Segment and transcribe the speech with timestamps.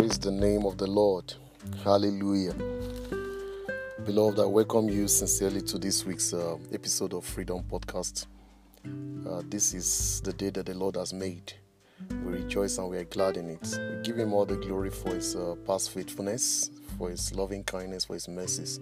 [0.00, 1.34] Praise the name of the Lord.
[1.84, 2.54] Hallelujah.
[4.06, 8.24] Beloved, I welcome you sincerely to this week's uh, episode of Freedom Podcast.
[8.82, 11.52] Uh, this is the day that the Lord has made.
[12.24, 13.78] We rejoice and we are glad in it.
[13.78, 18.06] We give Him all the glory for His uh, past faithfulness, for His loving kindness,
[18.06, 18.80] for His mercies.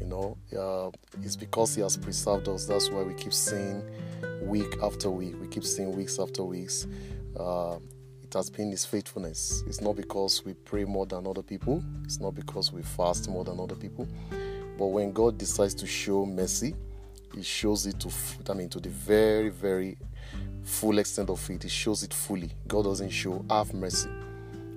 [0.00, 0.90] You know, uh,
[1.22, 2.64] it's because He has preserved us.
[2.64, 3.82] That's why we keep seeing
[4.40, 5.34] week after week.
[5.38, 6.86] We keep seeing weeks after weeks.
[7.38, 7.76] Uh,
[8.32, 9.62] it has been His faithfulness.
[9.66, 13.44] It's not because we pray more than other people, it's not because we fast more
[13.44, 14.08] than other people.
[14.78, 16.74] But when God decides to show mercy,
[17.34, 18.10] He shows it to,
[18.48, 19.98] I mean, to the very, very
[20.62, 21.62] full extent of it.
[21.62, 22.50] He shows it fully.
[22.66, 24.08] God doesn't show half mercy.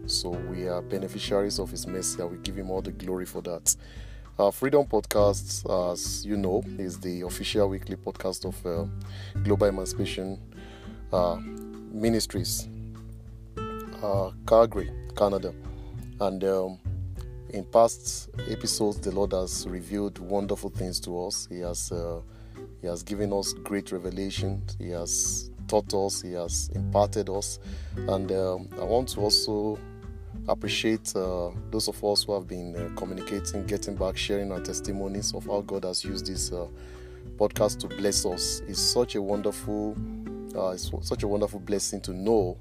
[0.06, 3.42] So we are beneficiaries of His mercy and we give Him all the glory for
[3.44, 3.74] that.
[4.38, 8.86] Our Freedom Podcast, as you know, is the official weekly podcast of uh,
[9.44, 10.42] Global Emancipation
[11.14, 11.38] uh,
[11.94, 12.68] Ministries
[14.06, 15.54] uh, Calgary, Canada.
[16.20, 16.80] And um,
[17.50, 21.48] in past episodes, the Lord has revealed wonderful things to us.
[21.50, 22.22] He has uh,
[22.82, 24.62] He has given us great revelation.
[24.80, 26.22] He has taught us.
[26.22, 27.60] He has imparted us.
[27.96, 29.80] And um, I want to also
[30.48, 35.34] appreciate uh, those of us who have been uh, communicating, getting back, sharing our testimonies
[35.34, 36.68] of how God has used this uh,
[37.38, 38.62] podcast to bless us.
[38.68, 39.98] It's such a wonderful,
[40.56, 42.58] uh, it's such a wonderful blessing to know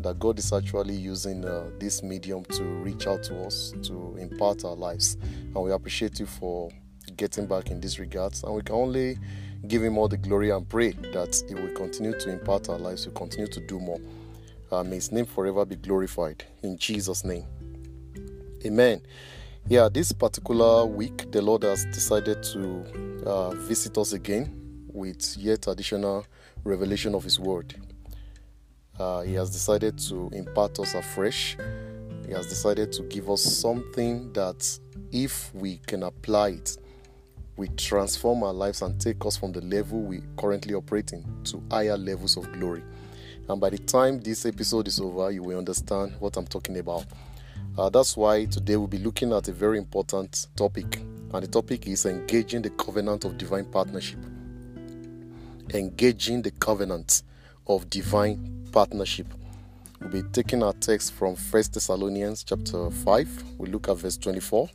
[0.00, 4.64] that God is actually using uh, this medium to reach out to us, to impart
[4.64, 5.16] our lives.
[5.22, 6.70] And we appreciate you for
[7.16, 8.42] getting back in this regards.
[8.42, 9.18] And we can only
[9.66, 13.06] give Him all the glory and pray that He will continue to impart our lives,
[13.06, 14.00] will continue to do more.
[14.70, 16.44] Uh, may His name forever be glorified.
[16.62, 17.44] In Jesus' name.
[18.64, 19.00] Amen.
[19.68, 25.66] Yeah, this particular week, the Lord has decided to uh, visit us again with yet
[25.66, 26.26] additional
[26.64, 27.74] revelation of His Word.
[28.98, 31.56] Uh, he has decided to impart us afresh.
[32.26, 34.78] He has decided to give us something that,
[35.10, 36.76] if we can apply it,
[37.56, 41.96] we transform our lives and take us from the level we currently operating to higher
[41.96, 42.82] levels of glory.
[43.48, 47.04] And by the time this episode is over, you will understand what I'm talking about.
[47.76, 51.86] Uh, that's why today we'll be looking at a very important topic, and the topic
[51.86, 54.18] is engaging the covenant of divine partnership.
[55.74, 57.22] Engaging the covenant
[57.66, 59.26] of divine partnership.
[60.00, 63.44] We'll be taking our text from First Thessalonians chapter 5.
[63.58, 64.68] We look at verse 24.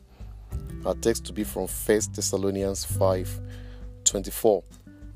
[0.84, 3.40] Our text to be from First Thessalonians 5
[4.04, 4.64] 24.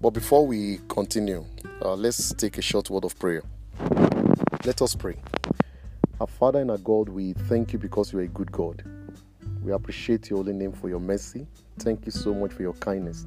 [0.00, 1.44] But before we continue,
[1.82, 3.42] uh, let's take a short word of prayer.
[4.64, 5.16] Let us pray.
[6.20, 8.84] Our Father and our God, we thank you because you are a good God.
[9.62, 11.46] We appreciate your holy name for your mercy.
[11.78, 13.26] Thank you so much for your kindness.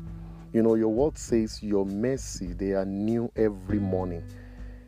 [0.54, 4.24] You know, your word says your mercy, they are new every morning.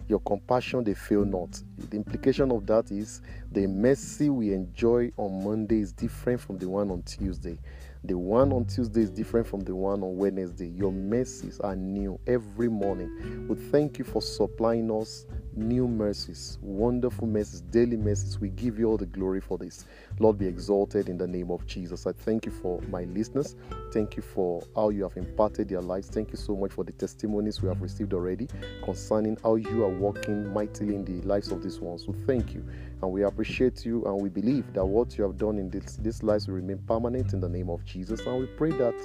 [0.07, 1.61] Your compassion they fail not.
[1.77, 3.21] The implication of that is
[3.51, 7.57] the mercy we enjoy on monday is different from the one on tuesday
[8.05, 10.67] the one on tuesday is different from the one on wednesday.
[10.69, 13.47] Your mercies are new every morning.
[13.47, 18.39] We thank you for supplying us new mercies wonderful mercies daily mercies.
[18.39, 19.85] We give you all the glory for this.
[20.19, 22.07] Lord be exalted in the name of jesus.
[22.07, 23.55] I thank you for my listeners.
[23.91, 26.07] Thank you for how you have imparted their lives.
[26.07, 28.47] Thank you so much for the testimonies we have received already
[28.83, 32.05] concerning how you are working mightily in the lives of these ones.
[32.05, 32.65] So thank you
[33.01, 36.23] and we appreciate you and we believe that what you have done in this, this
[36.23, 38.95] lives will remain permanent in the name of jesus and we pray that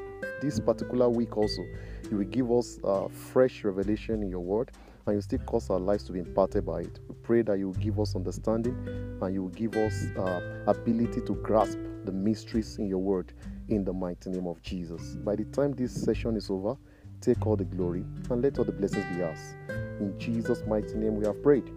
[0.41, 1.63] this particular week also
[2.11, 4.71] you will give us uh, fresh revelation in your word
[5.07, 7.01] and you still cause our lives to be imparted by it.
[7.09, 8.77] We pray that you will give us understanding
[9.21, 13.33] and you will give us uh, ability to grasp the mysteries in your word
[13.69, 15.17] in the mighty name of Jesus.
[15.17, 16.77] By the time this session is over,
[17.21, 19.55] take all the glory and let all the blessings be ours.
[20.01, 21.71] In Jesus' mighty name we have prayed.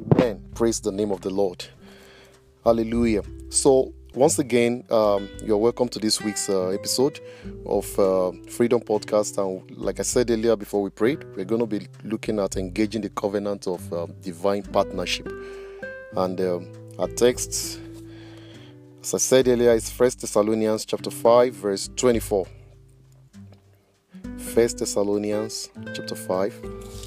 [0.00, 0.42] Amen.
[0.54, 1.64] Praise the name of the Lord.
[2.64, 3.22] Hallelujah.
[3.48, 7.20] So, once again, um, you're welcome to this week's uh, episode
[7.66, 9.38] of uh, Freedom Podcast.
[9.38, 13.02] And like I said earlier before we prayed, we're going to be looking at engaging
[13.02, 15.30] the covenant of uh, divine partnership.
[16.16, 17.80] And um, our text,
[19.02, 22.46] as I said earlier, is First Thessalonians chapter 5, verse 24.
[24.38, 26.52] First Thessalonians chapter 5,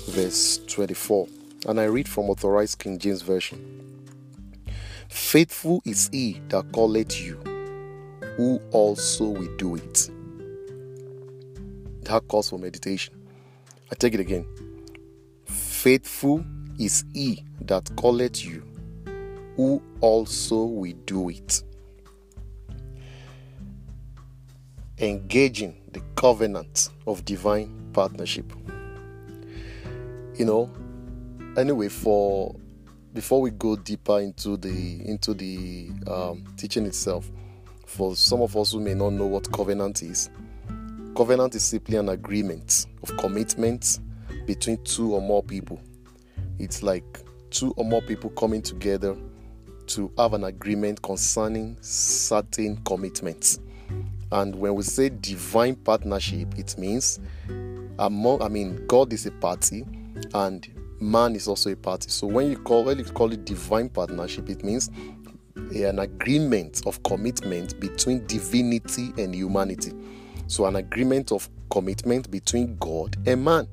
[0.09, 1.27] verse 24.
[1.65, 3.83] And I read from Authorized King James Version.
[5.09, 7.36] Faithful is he that calleth you,
[8.36, 10.09] who also will do it.
[12.04, 13.15] That calls for meditation.
[13.92, 14.45] I take it again.
[15.45, 16.45] Faithful
[16.77, 18.63] is he that calleth you,
[19.56, 21.63] who also will do it.
[25.00, 28.51] Engaging the covenant of divine partnership.
[30.36, 30.71] You know,
[31.57, 32.56] anyway, for
[33.13, 37.30] before we go deeper into the into the um, teaching itself,
[37.86, 40.30] for some of us who may not know what covenant is,
[41.15, 44.00] covenant is simply an agreement of commitment
[44.45, 45.81] between two or more people.
[46.59, 49.18] It's like two or more people coming together
[49.88, 53.59] to have an agreement concerning certain commitments.
[54.31, 57.19] And when we say divine partnership, it means
[58.00, 59.86] among I mean God is a party
[60.33, 60.68] and
[60.99, 62.09] man is also a party.
[62.09, 64.89] So when you call when you call it divine partnership, it means
[65.55, 69.94] an agreement of commitment between divinity and humanity.
[70.47, 73.67] So an agreement of commitment between God and man.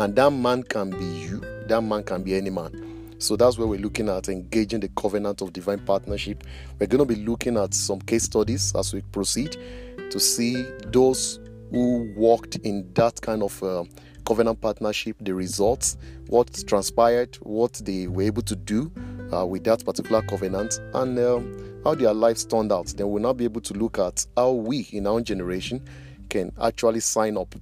[0.00, 3.14] And that man can be you, that man can be any man.
[3.18, 6.44] So that's where we're looking at engaging the covenant of divine partnership.
[6.78, 9.56] We're going to be looking at some case studies as we proceed
[10.10, 11.40] to see those
[11.70, 13.84] who walked in that kind of uh,
[14.24, 15.96] covenant partnership, the results,
[16.28, 18.90] what transpired, what they were able to do
[19.32, 22.86] uh, with that particular covenant, and um, how their lives turned out.
[22.88, 25.84] Then we'll now be able to look at how we in our generation
[26.28, 27.54] can actually sign up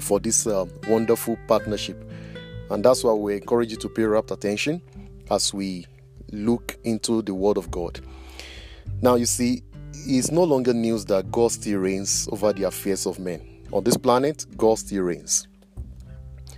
[0.00, 2.10] for this uh, wonderful partnership.
[2.70, 4.80] And that's why we encourage you to pay rapt attention
[5.30, 5.86] as we
[6.32, 8.00] look into the Word of God.
[9.02, 9.62] Now, you see,
[10.06, 13.40] it's no longer news that God still reigns over the affairs of men.
[13.72, 15.48] On this planet, God still reigns.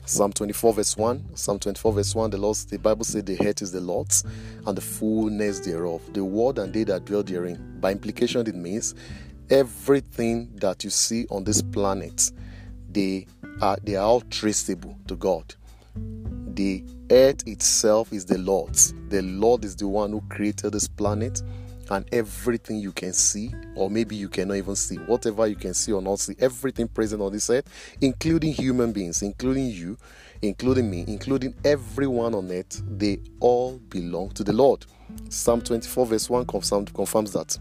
[0.05, 1.37] Psalm 24, verse 1.
[1.37, 4.25] Psalm 24, verse 1, the Lord, the Bible says the earth is the Lord's
[4.67, 7.79] and the fullness thereof, the world and they that dwell therein.
[7.81, 8.95] By implication, it means
[9.51, 12.31] everything that you see on this planet,
[12.91, 13.27] they
[13.61, 15.55] are they are all traceable to God.
[16.55, 18.95] The earth itself is the Lord's.
[19.09, 21.43] The Lord is the one who created this planet
[21.91, 25.93] and everything you can see, or maybe you cannot even see, whatever you can see
[25.93, 27.69] or not see, everything present on this earth,
[28.01, 29.97] including human beings, including you,
[30.43, 34.85] including me, including everyone on earth, they all belong to the Lord.
[35.29, 37.59] Psalm 24, verse 1 confirms, confirms that.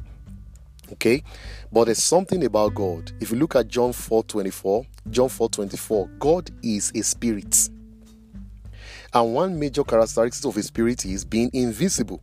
[0.94, 1.24] Okay,
[1.72, 3.12] but there's something about God.
[3.20, 7.70] If you look at John 4 24, John 4 24, God is a spirit.
[9.14, 12.22] And one major characteristic of a spirit is being invisible.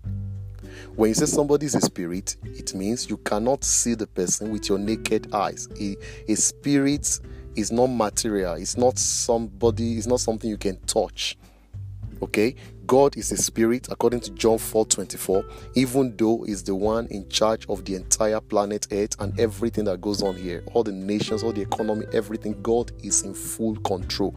[0.95, 4.69] When you say somebody is a spirit, it means you cannot see the person with
[4.69, 5.67] your naked eyes.
[5.81, 5.97] A,
[6.29, 7.19] a spirit
[7.57, 11.39] is not material, it's not somebody, it's not something you can touch.
[12.23, 12.55] Okay?
[12.87, 17.67] God is a spirit according to John 4:24, even though he's the one in charge
[17.69, 21.53] of the entire planet Earth and everything that goes on here, all the nations, all
[21.53, 22.61] the economy, everything.
[22.63, 24.35] God is in full control.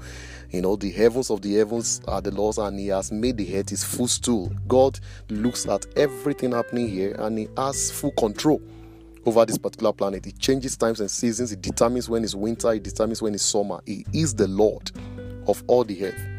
[0.51, 3.57] You know, the heavens of the heavens are the Lord's, and He has made the
[3.57, 4.51] earth His footstool.
[4.67, 4.99] God
[5.29, 8.61] looks at everything happening here and He has full control
[9.25, 10.23] over this particular planet.
[10.23, 13.81] He changes times and seasons, He determines when it's winter, He determines when it's summer.
[13.85, 14.91] He is the Lord
[15.47, 16.34] of all the earth.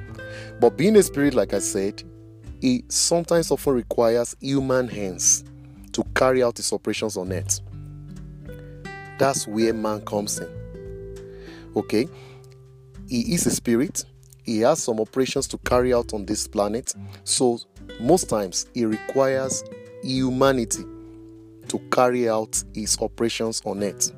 [0.61, 2.03] But being a spirit, like I said,
[2.63, 5.45] it sometimes often requires human hands
[5.93, 7.61] to carry out his operations on earth.
[9.19, 10.49] That's where man comes in.
[11.75, 12.09] Okay?
[13.09, 14.05] He is a spirit,
[14.45, 16.95] he has some operations to carry out on this planet.
[17.25, 17.59] So,
[18.01, 19.63] most times, he requires
[20.03, 20.85] humanity
[21.69, 24.13] to carry out his operations on earth.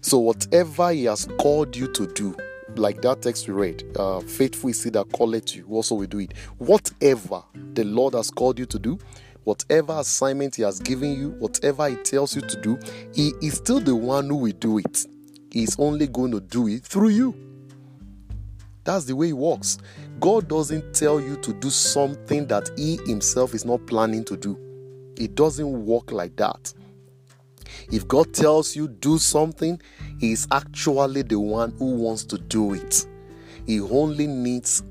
[0.00, 2.36] So, whatever he has called you to do,
[2.76, 6.18] like that text we read, uh, faithful is he that calleth you, also will do
[6.18, 6.36] it.
[6.58, 7.42] Whatever
[7.74, 8.98] the Lord has called you to do,
[9.44, 12.78] whatever assignment he has given you, whatever he tells you to do,
[13.14, 15.06] he is still the one who will do it.
[15.50, 17.34] He's only going to do it through you.
[18.84, 19.78] That's the way it works.
[20.20, 24.58] God doesn't tell you to do something that He Himself is not planning to do.
[25.16, 26.72] It doesn't work like that.
[27.90, 29.80] If God tells you do something,
[30.18, 33.06] He is actually the one who wants to do it.
[33.66, 34.82] He only needs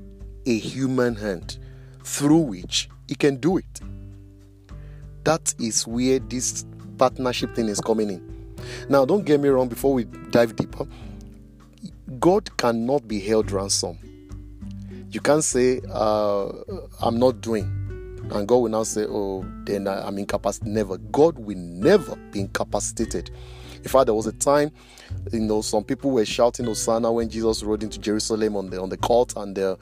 [0.46, 1.58] a human hand
[2.04, 3.80] through which He can do it.
[5.24, 6.64] That is where this
[6.98, 8.56] partnership thing is coming in.
[8.88, 10.86] Now, don't get me wrong, before we dive deeper,
[12.18, 13.98] God cannot be held ransom.
[15.10, 16.52] You can't say, uh,
[17.00, 17.79] I'm not doing,
[18.30, 20.74] and God will now say, Oh, then I'm incapacitated.
[20.74, 20.98] Never.
[20.98, 23.30] God will never be incapacitated.
[23.82, 24.70] In fact, there was a time,
[25.32, 28.90] you know, some people were shouting Hosanna when Jesus rode into Jerusalem on the on
[28.90, 29.76] the court, and uh,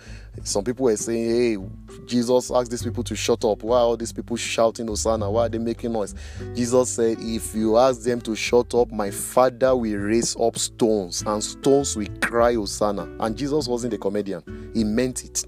[0.45, 3.65] some people were saying, "Hey, Jesus asked these people to shut up.
[3.65, 5.29] Why are all these people shouting Hosanna?
[5.29, 6.15] Why are they making noise?"
[6.55, 11.25] Jesus said, "If you ask them to shut up, my Father will raise up stones,
[11.27, 15.45] and stones will cry Hosanna." And Jesus wasn't a comedian; he meant it.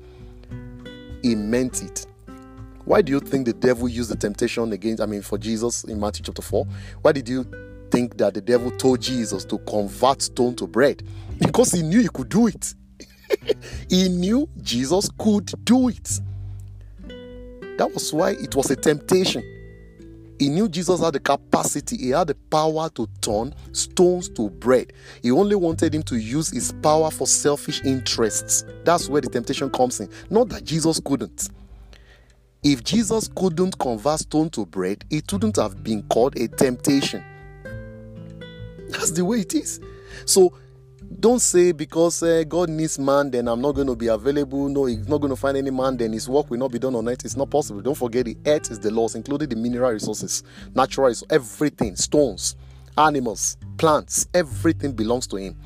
[1.22, 2.06] He meant it.
[2.90, 6.00] Why do you think the devil used the temptation against, I mean, for Jesus in
[6.00, 6.66] Matthew chapter 4?
[7.02, 7.46] Why did you
[7.88, 11.04] think that the devil told Jesus to convert stone to bread?
[11.38, 12.74] Because he knew he could do it.
[13.88, 16.20] he knew Jesus could do it.
[17.78, 19.44] That was why it was a temptation.
[20.40, 24.92] He knew Jesus had the capacity, he had the power to turn stones to bread.
[25.22, 28.64] He only wanted him to use his power for selfish interests.
[28.82, 30.08] That's where the temptation comes in.
[30.28, 31.50] Not that Jesus couldn't.
[32.62, 37.24] If Jesus couldn't convert stone to bread, it wouldn't have been called a temptation.
[38.90, 39.80] That's the way it is.
[40.26, 40.52] So
[41.18, 44.68] don't say because uh, God needs man, then I'm not going to be available.
[44.68, 46.94] No, He's not going to find any man, then His work will not be done
[46.94, 47.24] on earth.
[47.24, 47.80] It's not possible.
[47.80, 50.42] Don't forget the earth is the laws, including the mineral resources,
[50.74, 52.56] natural resources, everything, stones,
[52.98, 55.56] animals, plants, everything belongs to Him.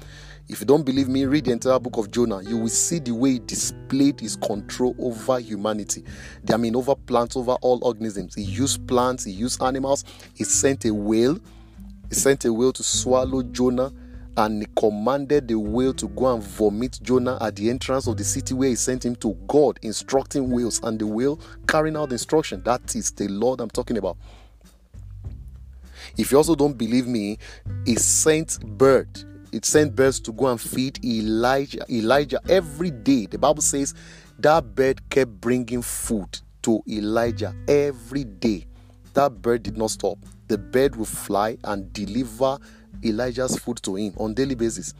[0.47, 2.43] If you don't believe me, read the entire book of Jonah.
[2.43, 6.05] You will see the way he displayed his control over humanity.
[6.53, 8.35] I mean, over plants, over all organisms.
[8.35, 10.05] He used plants, he used animals.
[10.35, 11.39] He sent a whale.
[12.11, 13.91] He sent a whale to swallow Jonah
[14.37, 18.25] and he commanded the whale to go and vomit Jonah at the entrance of the
[18.25, 22.17] city where he sent him to God, instructing whales, and the whale carrying out the
[22.17, 22.63] instruction.
[22.65, 24.17] That is the Lord I'm talking about.
[26.17, 27.39] If you also don't believe me,
[27.87, 29.09] he sent bird.
[29.55, 31.87] It sent birds to go and feed Elijah.
[31.89, 33.27] Elijah every day.
[33.27, 33.95] The Bible says
[34.41, 38.67] that bird kept bringing food to Elijah every day.
[39.13, 40.19] That bird did not stop.
[40.49, 42.59] The bird would fly and deliver
[43.05, 44.93] Elijah's food to him on daily basis.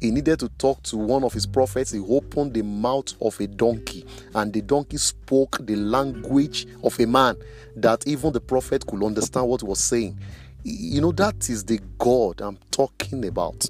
[0.00, 1.90] He needed to talk to one of his prophets.
[1.90, 7.06] He opened the mouth of a donkey, and the donkey spoke the language of a
[7.06, 7.36] man
[7.76, 10.18] that even the prophet could understand what was saying.
[10.64, 13.68] You know, that is the God I'm talking about.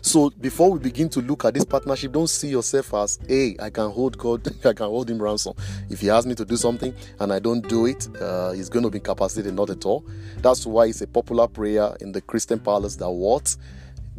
[0.00, 3.70] So before we begin to look at this partnership, don't see yourself as, hey, I
[3.70, 5.54] can hold God, I can hold him ransom.
[5.90, 8.84] If he asks me to do something and I don't do it, uh, he's going
[8.84, 10.04] to be incapacitated, not at all.
[10.38, 13.56] That's why it's a popular prayer in the Christian palace that what?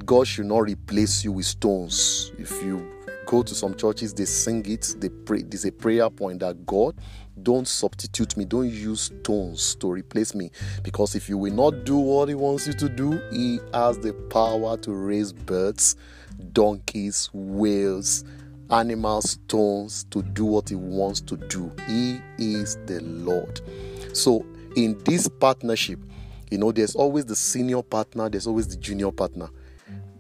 [0.06, 2.32] God should not replace you with stones.
[2.38, 2.90] If you
[3.30, 6.96] go to some churches, they sing it, they pray, there's a prayer point that God
[7.44, 8.44] don't substitute me.
[8.44, 10.50] Don't use stones to replace me.
[10.82, 14.14] Because if you will not do what He wants you to do, He has the
[14.32, 15.96] power to raise birds,
[16.54, 18.24] donkeys, whales,
[18.72, 21.72] animals, stones to do what He wants to do.
[21.88, 23.62] He is the Lord.
[24.12, 24.44] So,
[24.76, 26.00] in this partnership,
[26.50, 29.50] you know, there's always the senior partner, there's always the junior partner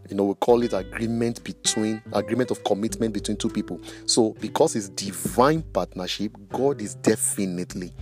[0.09, 3.79] you know we call it agreement between agreement of commitment between two people.
[4.05, 7.93] So because it's divine partnership god is definitely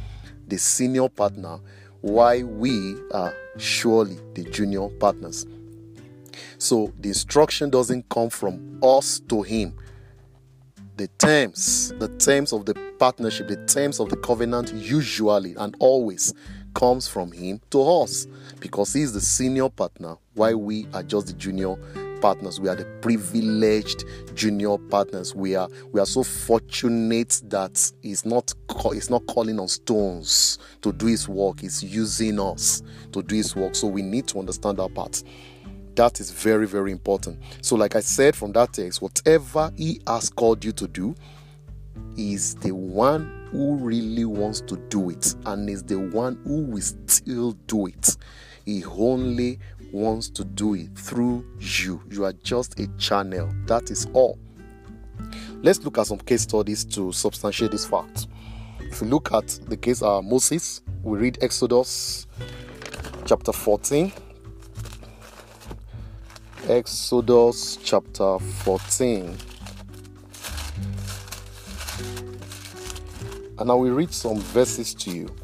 [0.47, 1.59] the senior partner
[2.01, 5.45] why we are surely the junior partners.
[6.57, 9.77] So the instruction doesn't come from us to him.
[10.95, 16.33] The terms the terms of the partnership the terms of the covenant usually and always
[16.77, 18.27] comes from him to us
[18.59, 20.15] because he's the senior partner.
[20.35, 21.75] While we are just the junior
[22.21, 24.03] partners we are the privileged
[24.33, 25.35] junior partners.
[25.35, 28.53] We are we are so fortunate that he's not
[28.91, 31.61] he's not calling on stones to do his work.
[31.61, 32.81] He's using us
[33.11, 33.75] to do his work.
[33.75, 35.23] So we need to understand that part.
[35.95, 37.39] That is very very important.
[37.61, 41.15] So like i said from that text whatever he has called you to do
[42.17, 46.81] is the one who really wants to do it and is the one who will
[46.81, 48.17] still do it.
[48.65, 49.59] He only
[49.91, 52.01] wants to do it through you.
[52.09, 53.49] You are just a channel.
[53.65, 54.37] That is all.
[55.61, 58.27] Let's look at some case studies to substantiate this fact.
[58.79, 62.27] If you look at the case of Moses, we read Exodus
[63.25, 64.11] chapter 14.
[66.69, 69.37] Exodus chapter 14
[73.59, 75.35] And I will read some verses to you.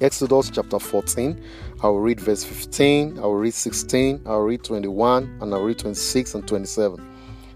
[0.00, 1.44] Exodus chapter 14,
[1.82, 5.58] I will read verse 15, I will read 16, I will read 21, and I
[5.58, 7.06] will read 26 and 27.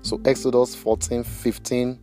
[0.03, 1.99] So Exodus 14, 15,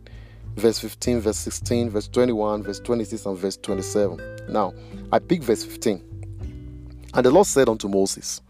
[0.56, 4.20] verse 15, verse 16, verse 21, verse 26, and verse 27.
[4.48, 4.74] Now,
[5.12, 6.02] I pick verse 15.
[7.14, 8.42] And the Lord said unto Moses,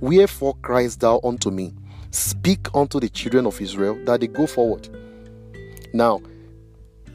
[0.00, 1.74] Wherefore criest thou unto me?
[2.10, 4.88] Speak unto the children of Israel that they go forward.
[5.92, 6.20] Now,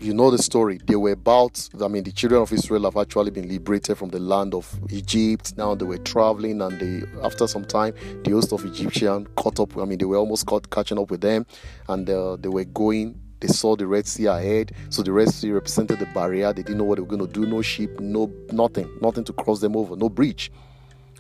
[0.02, 0.80] you know the story.
[0.86, 4.20] They were about, I mean, the children of Israel have actually been liberated from the
[4.20, 5.56] land of Egypt.
[5.58, 7.94] Now they were traveling, and they, after some time,
[8.24, 9.78] the host of Egyptian caught up.
[9.78, 11.46] I mean, they were almost caught catching up with them,
[11.88, 13.20] and uh, they were going.
[13.40, 16.54] They saw the Red Sea ahead, so the Red Sea represented the barrier.
[16.54, 17.46] They didn't know what they were going to do.
[17.46, 20.52] No ship, no nothing, nothing to cross them over, no bridge.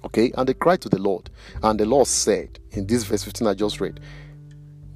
[0.04, 1.30] Okay, and they cried to the Lord,
[1.62, 4.00] and the Lord said in this verse 15 I just read,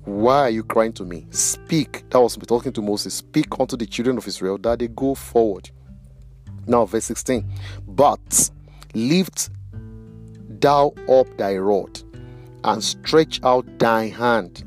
[0.05, 1.25] why are you crying to me?
[1.31, 2.07] Speak.
[2.11, 3.15] That was talking to Moses.
[3.15, 5.69] Speak unto the children of Israel that they go forward.
[6.67, 7.47] Now, verse 16.
[7.87, 8.51] But
[8.93, 9.49] lift
[10.59, 12.01] thou up thy rod
[12.63, 14.63] and stretch out thy hand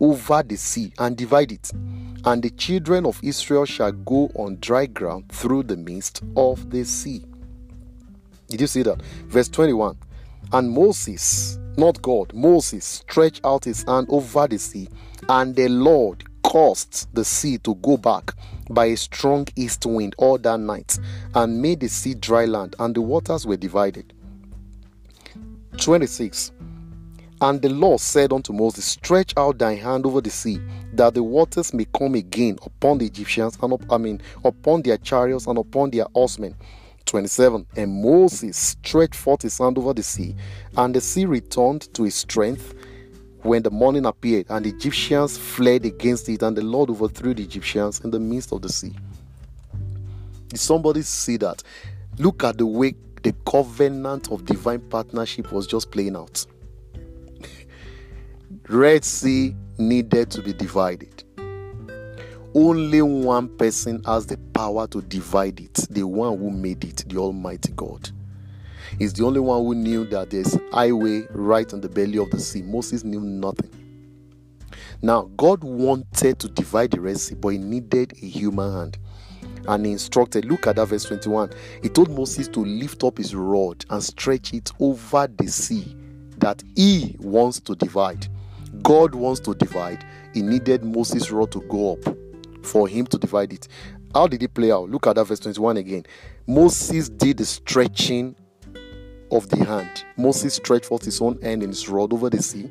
[0.00, 1.70] over the sea and divide it,
[2.24, 6.84] and the children of Israel shall go on dry ground through the midst of the
[6.84, 7.24] sea.
[8.48, 9.00] Did you see that?
[9.26, 9.96] Verse 21
[10.52, 14.88] And Moses, not God, Moses stretched out his hand over the sea,
[15.28, 18.32] and the Lord caused the sea to go back
[18.70, 20.98] by a strong east wind all that night,
[21.34, 24.12] and made the sea dry land, and the waters were divided.
[25.78, 26.52] 26
[27.42, 30.60] and the Lord said unto Moses, Stretch out thy hand over the sea,
[30.92, 34.96] that the waters may come again upon the Egyptians, and up, I mean upon their
[34.96, 36.54] chariots and upon their horsemen.
[37.06, 37.66] 27.
[37.76, 40.34] And Moses stretched forth his hand over the sea,
[40.76, 42.74] and the sea returned to its strength
[43.42, 47.42] when the morning appeared, and the Egyptians fled against it, and the Lord overthrew the
[47.42, 48.94] Egyptians in the midst of the sea.
[50.48, 51.62] Did somebody see that?
[52.18, 56.44] Look at the way the covenant of divine partnership was just playing out.
[58.68, 61.11] Red Sea needed to be divided.
[62.54, 67.16] Only one person has the power to divide it, the one who made it, the
[67.16, 68.10] Almighty God.
[68.98, 72.38] He's the only one who knew that there's highway right on the belly of the
[72.38, 72.60] sea.
[72.60, 73.70] Moses knew nothing.
[75.00, 78.98] Now, God wanted to divide the Red Sea, but he needed a human hand.
[79.66, 81.52] And he instructed, look at that verse 21.
[81.82, 85.96] He told Moses to lift up his rod and stretch it over the sea
[86.36, 88.26] that he wants to divide.
[88.82, 90.04] God wants to divide,
[90.34, 92.16] he needed Moses' rod to go up
[92.62, 93.68] for him to divide it.
[94.14, 94.90] How did it play out?
[94.90, 96.06] Look at that verse 21 again.
[96.46, 98.36] Moses did the stretching
[99.30, 100.04] of the hand.
[100.16, 102.70] Moses stretched forth his own hand and his rod over the sea.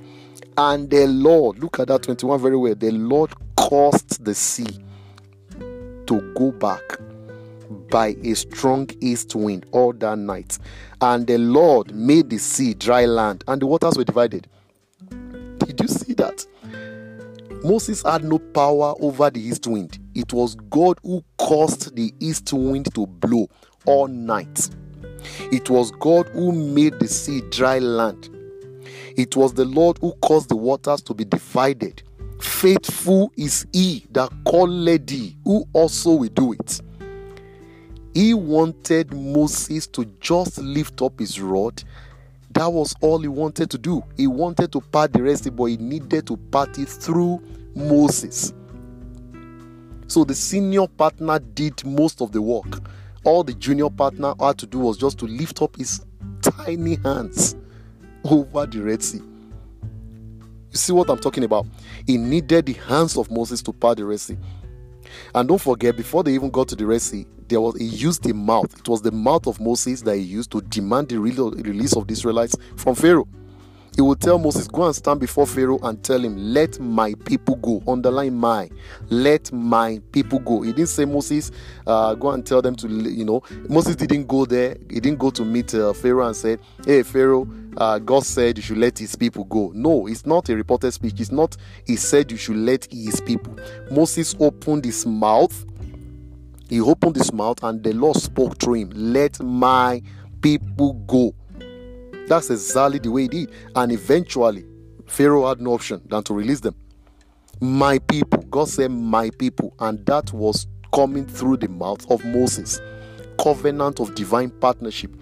[0.58, 2.76] And the Lord, look at that 21 very well.
[2.76, 4.84] The Lord caused the sea
[6.06, 7.00] to go back
[7.90, 10.60] by a strong east wind all that night.
[11.00, 14.48] And the Lord made the sea dry land, and the waters were divided.
[15.58, 16.46] Did you see that?
[17.64, 20.00] Moses had no power over the east wind.
[20.16, 23.48] It was God who caused the east wind to blow
[23.86, 24.70] all night.
[25.52, 28.30] It was God who made the sea dry land.
[29.16, 32.02] It was the Lord who caused the waters to be divided.
[32.40, 36.82] Faithful is he that called thee, who also will do it.
[38.16, 41.84] He wanted Moses to just lift up his rod
[42.62, 44.04] that was all he wanted to do.
[44.18, 47.42] He wanted to part the rest, but he needed to part it through
[47.74, 48.54] Moses.
[50.06, 52.82] So the senior partner did most of the work.
[53.24, 56.06] All the junior partner had to do was just to lift up his
[56.44, 57.56] tiny hands
[58.26, 59.22] over the Red Sea.
[60.70, 61.66] You see what I'm talking about?
[62.06, 64.38] He needed the hands of Moses to part the Red Sea.
[65.34, 68.24] And don't forget, before they even got to the Red Sea, there was he used
[68.24, 68.74] the mouth.
[68.80, 72.14] It was the mouth of Moses that he used to demand the release of the
[72.14, 73.28] Israelites from Pharaoh.
[73.96, 77.56] He will tell Moses, Go and stand before Pharaoh and tell him, Let my people
[77.58, 77.84] go.
[77.88, 78.70] Underline my,
[79.10, 80.62] let my people go.
[80.62, 81.52] He didn't say, Moses,
[81.86, 84.78] uh, go and tell them to, you know, Moses didn't go there.
[84.90, 88.64] He didn't go to meet uh, Pharaoh and said, Hey, Pharaoh, uh, God said you
[88.64, 89.72] should let his people go.
[89.76, 91.20] No, it's not a reported speech.
[91.20, 93.58] It's not, he said you should let his people.
[93.92, 95.66] Moses opened his mouth.
[96.70, 100.02] He opened his mouth and the Lord spoke through him, Let my
[100.42, 101.34] people go.
[102.32, 103.52] That's exactly the way he did.
[103.76, 104.64] And eventually,
[105.06, 106.74] Pharaoh had no option than to release them.
[107.60, 109.74] My people, God said, My people.
[109.82, 112.80] And that was coming through the mouth of Moses.
[113.38, 115.14] Covenant of divine partnership.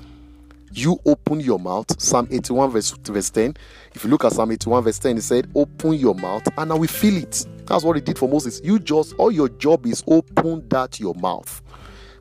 [0.72, 2.00] You open your mouth.
[2.00, 3.56] Psalm 81, verse, verse 10.
[3.95, 6.76] If you look at Psalm 81, verse 10, he said, Open your mouth and I
[6.76, 7.43] will fill it.
[7.65, 8.62] That's what he did for Moses.
[8.63, 11.60] You just, all your job is open that your mouth.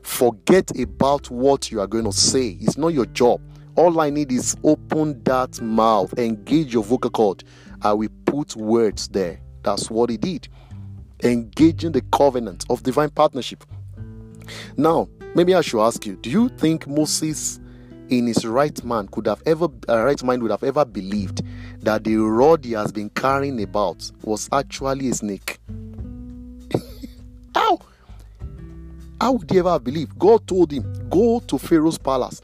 [0.01, 2.57] Forget about what you are going to say.
[2.59, 3.39] It's not your job.
[3.79, 7.45] All I need is open that mouth, engage your vocal cord.
[7.81, 9.39] I will put words there.
[9.63, 10.49] That's what he did.
[11.23, 13.63] Engaging the covenant of divine partnership.
[14.75, 17.61] Now, maybe I should ask you, do you think Moses
[18.09, 21.41] in his right mind could have ever uh, right mind would have ever believed
[21.79, 25.57] that the rod he has been carrying about was actually a snake?
[27.55, 27.79] How?
[29.21, 30.19] How would he ever have believed?
[30.19, 32.41] God told him, Go to Pharaoh's palace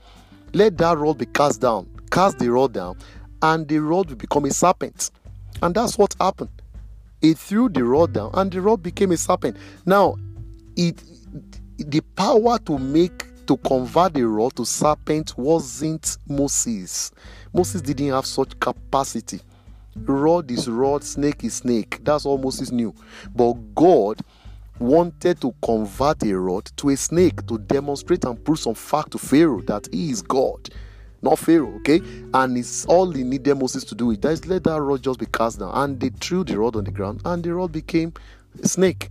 [0.56, 1.86] let that rod be cast down.
[2.12, 2.98] Cast the rod down,
[3.42, 5.12] and the rod will become a serpent.
[5.62, 6.50] And that's what happened.
[7.20, 9.58] He threw the rod down, and the rod became a serpent.
[9.86, 10.16] Now,
[10.78, 11.04] it
[11.78, 17.12] the power to make to convert the rod to serpent wasn't Moses.
[17.54, 19.42] Moses didn't have such capacity.
[19.98, 22.00] Rod is rod, snake is snake.
[22.02, 22.96] That's all Moses knew.
[23.36, 24.22] But God
[24.80, 29.18] wanted to convert a rod to a snake to demonstrate and prove some fact to
[29.18, 30.70] Pharaoh that he is God,
[31.22, 32.02] not Pharaoh, okay?
[32.34, 35.26] And it's all he needed Moses to do is just let that rod just be
[35.28, 35.72] cast down.
[35.74, 38.14] And they threw the rod on the ground, and the rod became
[38.62, 39.10] a snake.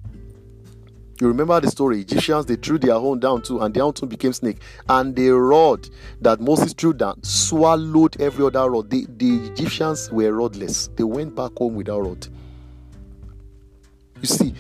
[1.20, 2.00] You remember the story?
[2.00, 4.58] Egyptians they threw their own down too, and their too became snake.
[4.88, 5.88] And the rod
[6.20, 8.90] that Moses threw down swallowed every other rod.
[8.90, 10.94] The, the Egyptians were rodless.
[10.96, 12.26] They went back home without rod.
[14.20, 14.54] You see,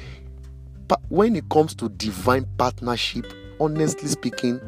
[1.08, 3.26] when it comes to divine partnership,
[3.60, 4.60] honestly speaking,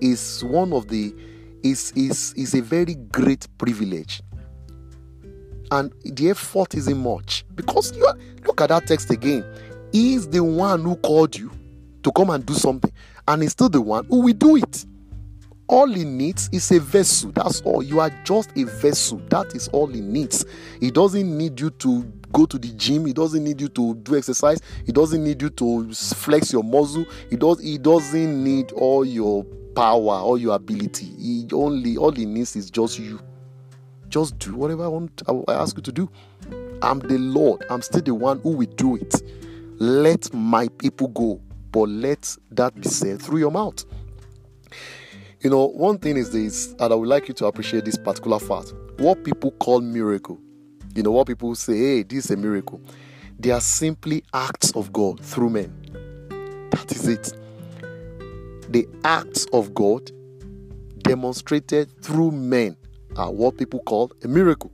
[0.00, 1.14] is one of the
[1.62, 4.22] is is is a very great privilege.
[5.70, 7.46] And the effort isn't much.
[7.54, 9.44] Because you are, look at that text again.
[9.92, 11.50] He is the one who called you
[12.02, 12.92] to come and do something
[13.28, 14.84] and he's still the one who will do it.
[15.68, 17.30] All he needs is a vessel.
[17.32, 17.82] That's all.
[17.82, 19.22] You are just a vessel.
[19.30, 20.44] That is all he needs.
[20.80, 22.02] He doesn't need you to
[22.32, 25.50] go to the gym he doesn't need you to do exercise he doesn't need you
[25.50, 31.06] to flex your muscle he does he doesn't need all your power all your ability.
[31.06, 33.20] He only all he needs is just you.
[34.08, 35.22] Just do whatever I want.
[35.26, 36.10] I ask you to do.
[36.82, 37.64] I'm the Lord.
[37.70, 39.22] I'm still the one who will do it.
[39.78, 41.40] Let my people go,
[41.70, 43.84] but let that be said through your mouth.
[45.40, 48.38] You know, one thing is this, and I would like you to appreciate this particular
[48.38, 48.74] fact.
[48.98, 50.38] What people call miracle,
[50.94, 52.80] you know, what people say, hey, this is a miracle.
[53.38, 56.68] They are simply acts of God through men.
[56.70, 57.32] That is it
[58.72, 60.10] the acts of God
[61.02, 62.74] demonstrated through men
[63.16, 64.72] are what people call a miracle.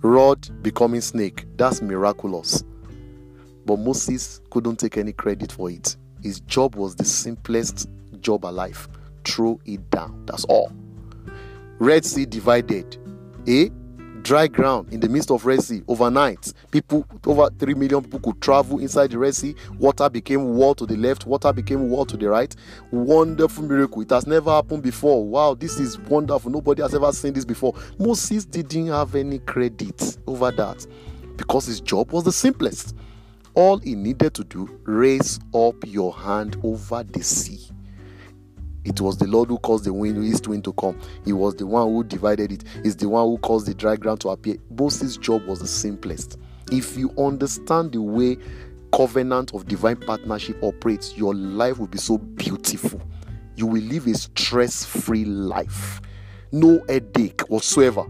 [0.00, 2.62] Rod becoming snake, that's miraculous.
[3.64, 5.96] But Moses couldn't take any credit for it.
[6.22, 7.88] His job was the simplest
[8.20, 8.88] job alive.
[9.24, 10.24] Throw it down.
[10.26, 10.70] That's all.
[11.80, 12.96] Red Sea divided.
[13.48, 13.70] Eh?
[14.26, 16.52] Dry ground in the midst of Red Sea overnight.
[16.72, 19.54] People, over 3 million people could travel inside the Red Sea.
[19.78, 22.52] Water became wall to the left, water became wall to the right.
[22.90, 24.02] Wonderful miracle.
[24.02, 25.24] It has never happened before.
[25.24, 26.50] Wow, this is wonderful.
[26.50, 27.74] Nobody has ever seen this before.
[28.00, 30.84] Moses didn't have any credit over that
[31.36, 32.96] because his job was the simplest.
[33.54, 37.65] All he needed to do, raise up your hand over the sea
[38.86, 40.98] it was the Lord who caused the wind, east wind to come.
[41.24, 42.64] He was the one who divided it.
[42.82, 44.56] He's the one who caused the dry ground to appear.
[44.70, 46.38] Moses' job was the simplest.
[46.70, 48.38] If you understand the way
[48.92, 53.00] covenant of divine partnership operates, your life will be so beautiful.
[53.56, 56.00] You will live a stress-free life.
[56.52, 58.04] No headache whatsoever.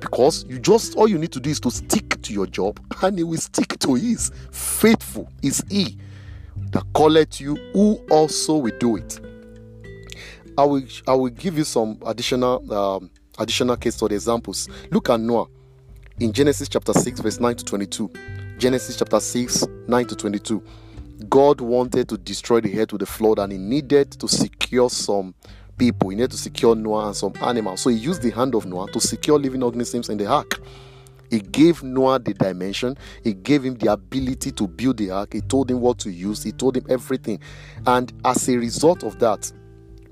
[0.00, 3.18] Because you just all you need to do is to stick to your job and
[3.18, 4.30] he will stick to his.
[4.50, 5.98] Faithful is he
[6.70, 9.20] that calleth you, who also will do it.
[10.58, 14.68] I will I will give you some additional um, additional case study examples.
[14.90, 15.46] Look at Noah
[16.18, 18.10] in Genesis chapter 6 verse 9 to 22.
[18.58, 20.62] Genesis chapter 6 9 to 22.
[21.28, 25.34] God wanted to destroy the earth with the flood and he needed to secure some
[25.76, 26.10] people.
[26.10, 27.82] He needed to secure Noah and some animals.
[27.82, 30.60] So he used the hand of Noah to secure living organisms in the ark.
[31.30, 32.96] He gave Noah the dimension.
[33.24, 35.32] He gave him the ability to build the ark.
[35.32, 36.42] He told him what to use.
[36.42, 37.40] He told him everything.
[37.86, 39.50] And as a result of that,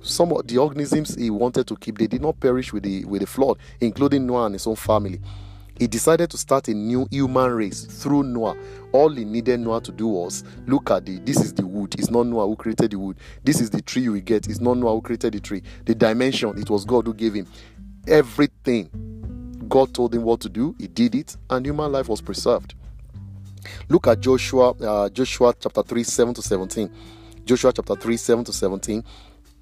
[0.05, 3.23] some of the organisms he wanted to keep they did not perish with the with
[3.23, 5.21] the flood including noah and his own family.
[5.79, 8.57] He decided to start a new human race through noah.
[8.93, 11.95] All he needed noah to do was look at the this is the wood.
[11.99, 13.17] It's not noah who created the wood.
[13.43, 14.47] This is the tree you will get.
[14.47, 15.63] It's not noah who created the tree.
[15.87, 17.47] The dimension it was god who gave him.
[18.07, 18.91] Everything
[19.69, 22.75] god told him what to do he did it and human life was preserved.
[23.89, 26.91] Look at joshua uh, joshua chapter 3 7 to 17
[27.47, 29.03] joshua chapter 3 7 to 17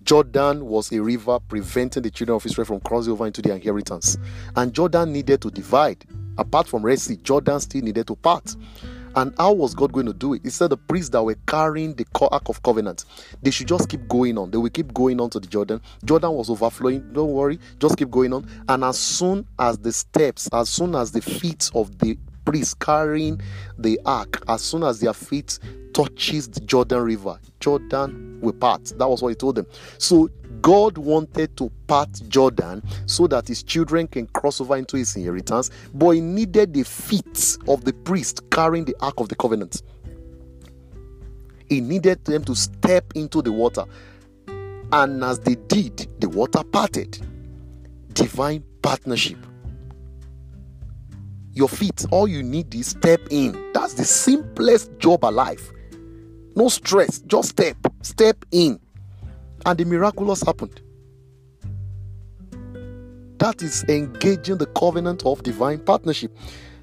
[0.04, 4.18] Jordan was a river preventing the children of Israel from crossing over into their inheritance.
[4.56, 6.04] And Jordan needed to divide.
[6.38, 8.56] Apart from Red Sea, Jordan still needed to part.
[9.14, 10.40] And how was God going to do it?
[10.42, 13.04] He said the priests that were carrying the Ark of Covenant,
[13.42, 14.50] they should just keep going on.
[14.50, 15.82] They will keep going on to the Jordan.
[16.04, 17.12] Jordan was overflowing.
[17.12, 18.48] Don't worry, just keep going on.
[18.68, 23.40] And as soon as the steps, as soon as the feet of the priests carrying
[23.78, 25.58] the ark, as soon as their feet
[25.92, 28.84] touches the Jordan River, Jordan will part.
[28.98, 29.66] That was what he told them.
[29.98, 35.14] So God wanted to part Jordan so that his children can cross over into his
[35.16, 39.82] inheritance, but he needed the feet of the priest carrying the Ark of the Covenant.
[41.68, 43.84] He needed them to step into the water.
[44.92, 47.18] And as they did, the water parted.
[48.12, 49.38] Divine partnership.
[51.54, 53.72] Your feet, all you need is step in.
[53.74, 55.70] That's the simplest job alive.
[56.56, 58.80] No stress, just step, step in.
[59.66, 60.80] And the miraculous happened.
[63.38, 66.36] That is engaging the covenant of divine partnership.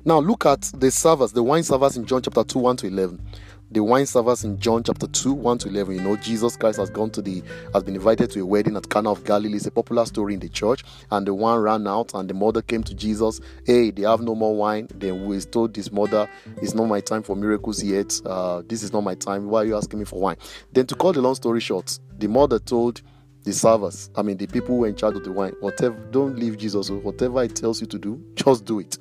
[0.06, 3.26] Now look at the servers, the wine servers in John chapter 2, 1 to 11.
[3.72, 5.96] The wine servers in John chapter 2, 1 to 11.
[5.96, 8.90] You know, Jesus Christ has gone to the, has been invited to a wedding at
[8.90, 9.58] Cana of Galilee.
[9.58, 10.84] It's a popular story in the church.
[11.12, 13.40] And the wine ran out, and the mother came to Jesus.
[13.66, 14.88] Hey, they have no more wine.
[14.96, 16.28] Then we told his mother,
[16.62, 18.20] It's not my time for miracles yet.
[18.26, 19.48] Uh, this is not my time.
[19.48, 20.38] Why are you asking me for wine?
[20.74, 23.02] Then, to cut the long story short, the mother told
[23.44, 26.38] the servers, I mean, the people who were in charge of the wine, whatever, don't
[26.38, 26.90] leave Jesus.
[26.90, 28.98] Whatever he tells you to do, just do it.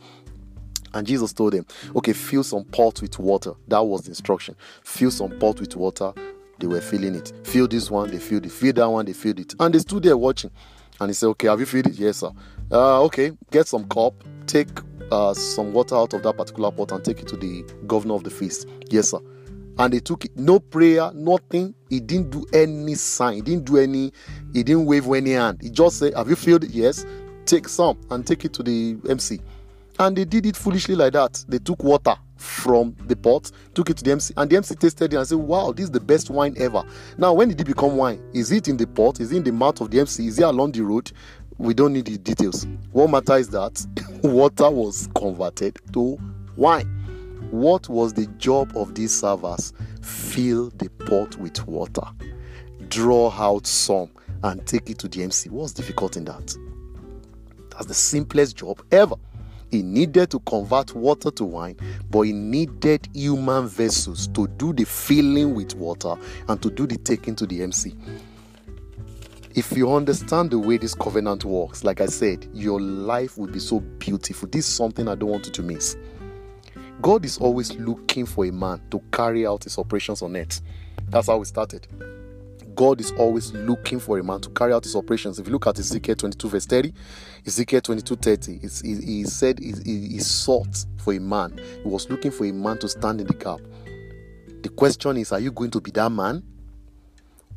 [0.95, 3.53] And Jesus told them, okay, fill some pot with water.
[3.69, 4.57] That was the instruction.
[4.83, 6.13] Fill some pot with water.
[6.59, 7.33] They were filling it.
[7.45, 8.53] Fill this one, they filled it.
[8.53, 9.55] Fill that one, they filled it.
[9.61, 10.51] And they stood there watching.
[11.01, 11.95] And he said, okay, have you filled it?
[11.95, 12.31] Yes, sir.
[12.71, 14.15] Uh, okay, get some cup,
[14.47, 14.69] take
[15.13, 18.25] uh, some water out of that particular pot and take it to the governor of
[18.25, 18.69] the feast.
[18.91, 19.19] Yes, sir.
[19.79, 20.37] And they took it.
[20.37, 21.75] No prayer, nothing.
[21.89, 23.35] He didn't do any sign.
[23.35, 24.13] He didn't do any,
[24.53, 25.61] he didn't wave any hand.
[25.63, 26.71] He just said, Have you filled it?
[26.71, 27.07] Yes.
[27.47, 29.41] Take some and take it to the MC.
[29.99, 31.45] And they did it foolishly like that.
[31.49, 35.13] They took water from the pot, took it to the MC, and the MC tasted
[35.13, 36.85] it and said, Wow, this is the best wine ever.
[37.17, 38.23] Now, when did it become wine?
[38.33, 39.21] Is it in the pot?
[39.21, 40.27] Is it in the mouth of the MC?
[40.27, 41.11] Is it along the road?
[41.59, 42.67] We don't need the details.
[42.93, 43.85] What matters is that
[44.23, 46.19] water was converted to
[46.57, 46.87] wine.
[47.51, 49.73] What was the job of these servers?
[50.03, 52.07] Fill the pot with water,
[52.89, 54.11] draw out some,
[54.45, 55.49] and take it to the MC.
[55.49, 56.57] What's difficult in that?
[57.71, 59.17] That's the simplest job ever.
[59.71, 61.77] He needed to convert water to wine,
[62.11, 66.15] but he needed human vessels to do the filling with water
[66.49, 67.95] and to do the taking to the MC.
[69.55, 73.59] If you understand the way this covenant works, like I said, your life will be
[73.59, 74.49] so beautiful.
[74.49, 75.97] This is something I don't want you to miss.
[77.01, 80.61] God is always looking for a man to carry out his operations on earth.
[81.09, 81.87] That's how we started.
[82.79, 85.41] God is always looking for a man to carry out his operations.
[85.41, 86.93] If you look at Ezekiel 22, verse 30,
[87.45, 91.61] Ezekiel 22, 30, he, he said he, he sought for a man.
[91.83, 93.59] He was looking for a man to stand in the gap.
[94.63, 96.45] The question is, are you going to be that man?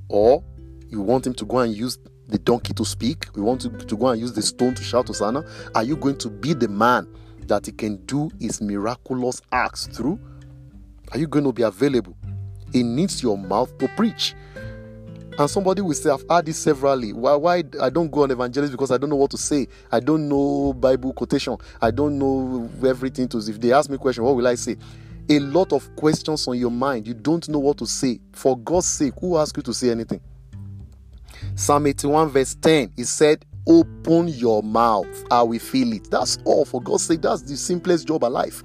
[0.09, 0.43] Or
[0.89, 3.27] you want him to go and use the donkey to speak?
[3.35, 5.45] You want to, to go and use the stone to shout Hosanna?
[5.75, 7.07] Are you going to be the man
[7.45, 10.19] that he can do his miraculous acts through?
[11.11, 12.17] Are you going to be available?
[12.73, 14.33] He needs your mouth to preach.
[15.37, 17.13] And somebody will say, I've had this severally.
[17.13, 19.67] Why, why I don't go on evangelism because I don't know what to say.
[19.91, 21.57] I don't know Bible quotation.
[21.81, 24.77] I don't know everything to if they ask me question, what will I say?
[25.29, 27.07] A lot of questions on your mind.
[27.07, 28.19] You don't know what to say.
[28.33, 30.19] For God's sake, who asked you to say anything?
[31.55, 36.09] Psalm 81, verse 10, he said, Open your mouth, I will feel it.
[36.09, 36.65] That's all.
[36.65, 38.61] For God's sake, that's the simplest job alive.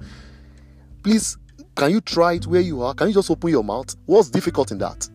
[1.03, 1.37] Please,
[1.75, 2.93] can you try it where you are?
[2.93, 3.95] Can you just open your mouth?
[4.05, 5.07] What's difficult in that?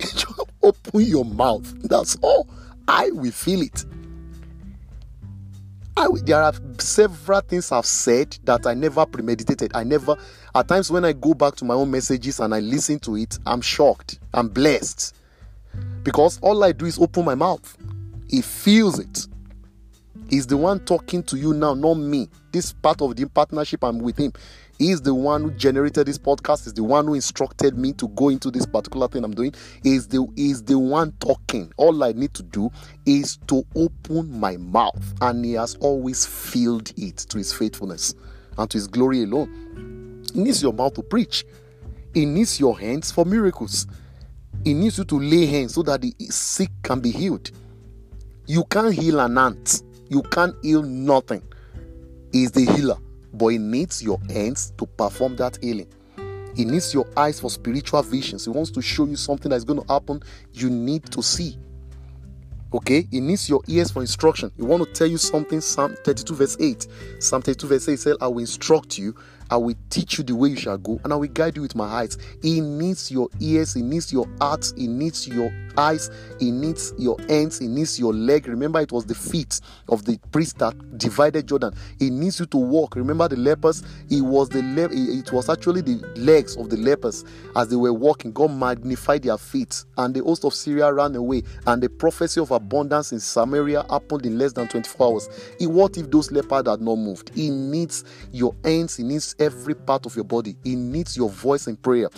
[0.62, 1.72] open your mouth.
[1.88, 2.48] That's all.
[2.88, 3.84] I will feel it.
[5.96, 9.72] I, there are several things I've said that I never premeditated.
[9.74, 10.16] I never,
[10.54, 13.38] at times when I go back to my own messages and I listen to it,
[13.44, 14.18] I'm shocked.
[14.32, 15.14] I'm blessed.
[16.02, 17.76] Because all I do is open my mouth.
[18.28, 19.26] He feels it.
[20.28, 22.28] He's the one talking to you now, not me.
[22.52, 24.32] This part of the partnership, I'm with him.
[24.82, 26.64] He's the one who generated this podcast.
[26.64, 29.54] He's the one who instructed me to go into this particular thing I'm doing.
[29.84, 31.72] He's the is the one talking.
[31.76, 32.68] All I need to do
[33.06, 38.16] is to open my mouth, and he has always filled it to his faithfulness
[38.58, 40.24] and to his glory alone.
[40.34, 41.44] He needs your mouth to preach.
[42.12, 43.86] He needs your hands for miracles.
[44.64, 47.52] He needs you to lay hands so that the sick can be healed.
[48.48, 49.84] You can't heal an ant.
[50.08, 51.44] You can't heal nothing.
[52.32, 52.96] He's the healer
[53.34, 55.88] but he needs your hands to perform that healing.
[56.54, 58.44] He needs your eyes for spiritual visions.
[58.44, 60.22] He wants to show you something that's going to happen.
[60.52, 61.58] You need to see.
[62.74, 64.50] Okay, he needs your ears for instruction.
[64.56, 65.60] He want to tell you something.
[65.60, 66.86] Psalm 32, verse 8.
[67.18, 69.14] Psalm 32, verse 8 says, I will instruct you
[69.52, 71.74] I will teach you the way you shall go, and I will guide you with
[71.74, 72.16] my eyes.
[72.40, 77.20] He needs your ears, he needs your heart, he needs your eyes, he needs your
[77.28, 78.48] hands, he needs your leg.
[78.48, 79.60] Remember, it was the feet
[79.90, 81.74] of the priest that divided Jordan.
[81.98, 82.96] He needs you to walk.
[82.96, 83.82] Remember the lepers?
[84.08, 87.22] It was the le- it was actually the legs of the lepers
[87.54, 88.32] as they were walking.
[88.32, 92.52] God magnified their feet, and the host of Syria ran away, and the prophecy of
[92.52, 95.28] abundance in Samaria happened in less than 24 hours.
[95.60, 97.32] what if those lepers had not moved?
[97.34, 100.56] He needs your hands, he needs every part of your body.
[100.64, 102.08] He needs your voice in prayer.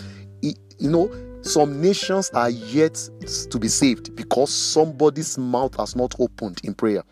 [0.42, 1.10] It, you know,
[1.42, 2.94] some nations are yet
[3.50, 7.02] to be saved because somebody's mouth has not opened in prayer.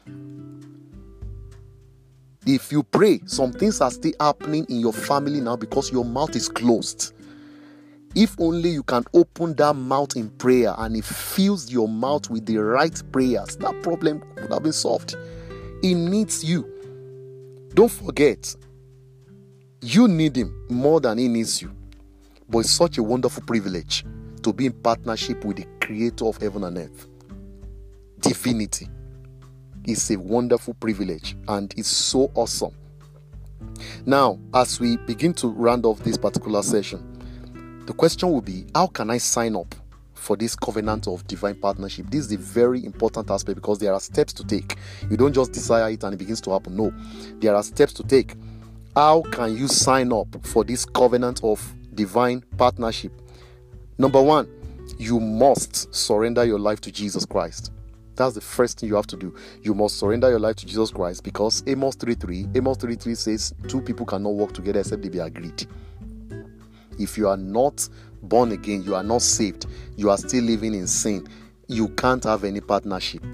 [2.46, 6.34] If you pray, some things are still happening in your family now because your mouth
[6.34, 7.14] is closed.
[8.14, 12.44] If only you can open that mouth in prayer and it fills your mouth with
[12.46, 15.14] the right prayers, that problem would have been solved.
[15.82, 16.68] It needs you.
[17.74, 18.54] Don't forget,
[19.82, 21.74] you need him more than he needs you.
[22.48, 24.04] But it's such a wonderful privilege
[24.42, 27.08] to be in partnership with the creator of heaven and earth.
[28.20, 28.88] Divinity
[29.84, 32.74] is a wonderful privilege and it's so awesome.
[34.06, 38.86] Now, as we begin to round off this particular session, the question will be how
[38.86, 39.74] can I sign up
[40.14, 42.06] for this covenant of divine partnership?
[42.08, 44.76] This is a very important aspect because there are steps to take.
[45.10, 46.76] You don't just desire it and it begins to happen.
[46.76, 46.92] No,
[47.40, 48.36] there are steps to take.
[48.94, 53.10] How can you sign up for this covenant of divine partnership?
[53.96, 54.46] Number one,
[54.98, 57.72] you must surrender your life to Jesus Christ.
[58.16, 59.34] That's the first thing you have to do.
[59.62, 63.80] You must surrender your life to Jesus Christ because Amos 3:3, Amos 3:3 says two
[63.80, 65.66] people cannot work together except they be agreed.
[66.98, 67.88] If you are not
[68.22, 69.64] born again, you are not saved,
[69.96, 71.26] you are still living in sin,
[71.66, 73.24] you can't have any partnership.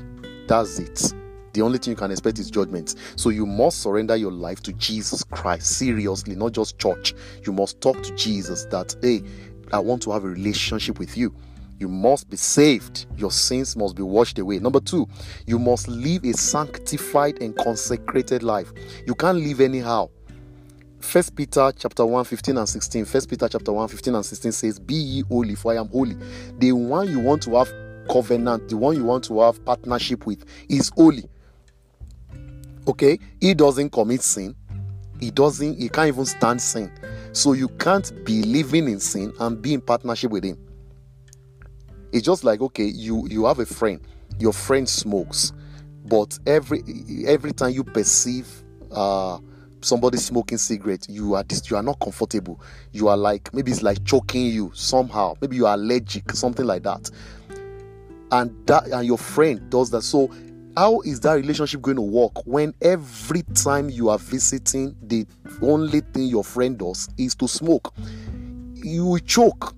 [0.47, 1.15] That's it.
[1.53, 2.95] The only thing you can expect is judgment.
[3.17, 7.15] So you must surrender your life to Jesus Christ seriously, not just church.
[7.45, 9.23] You must talk to Jesus that, hey,
[9.73, 11.35] I want to have a relationship with you.
[11.79, 13.07] You must be saved.
[13.17, 14.59] Your sins must be washed away.
[14.59, 15.09] Number two,
[15.47, 18.73] you must live a sanctified and consecrated life.
[19.07, 20.11] You can't live anyhow.
[20.99, 23.05] First Peter chapter 1, 15 and 16.
[23.05, 26.17] First Peter chapter 1, 15 and 16 says, Be ye holy, for I am holy.
[26.59, 27.73] The one you want to have
[28.11, 31.25] covenant, the one you want to have partnership with is holy.
[32.89, 33.19] Okay?
[33.41, 34.55] He doesn't commit sin.
[35.21, 36.91] He doesn't, he can't even stand sin.
[37.33, 40.59] So you can't be living in sin and be in partnership with him.
[42.13, 44.01] It's just like okay, you you have a friend,
[44.39, 45.53] your friend smokes,
[46.07, 46.83] but every
[47.27, 48.49] every time you perceive
[48.91, 49.39] uh
[49.81, 52.61] somebody smoking cigarette, you are you are not comfortable.
[52.93, 55.35] You are like maybe it's like choking you somehow.
[55.41, 57.11] Maybe you are allergic, something like that.
[58.31, 60.03] And that and your friend does that.
[60.03, 60.31] So
[60.77, 65.27] how is that relationship going to work when every time you are visiting, the
[65.63, 67.93] only thing your friend does is to smoke?
[68.75, 69.75] You will choke.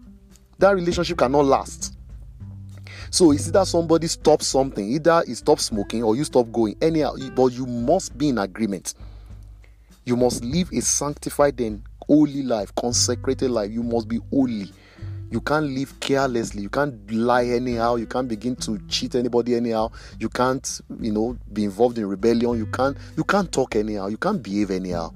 [0.58, 1.96] That relationship cannot last.
[3.10, 6.76] So it's either somebody stops something, either he stops smoking or you stop going.
[6.80, 8.94] Anyhow, but you must be in agreement.
[10.04, 13.70] You must live a sanctified and holy life, consecrated life.
[13.70, 14.70] You must be holy.
[15.30, 16.62] You can't live carelessly.
[16.62, 17.94] You can't lie anyhow.
[17.94, 19.92] You can't begin to cheat anybody anyhow.
[20.18, 22.58] You can't, you know, be involved in rebellion.
[22.58, 24.08] You can't you can't talk anyhow.
[24.08, 25.12] You can't behave anyhow.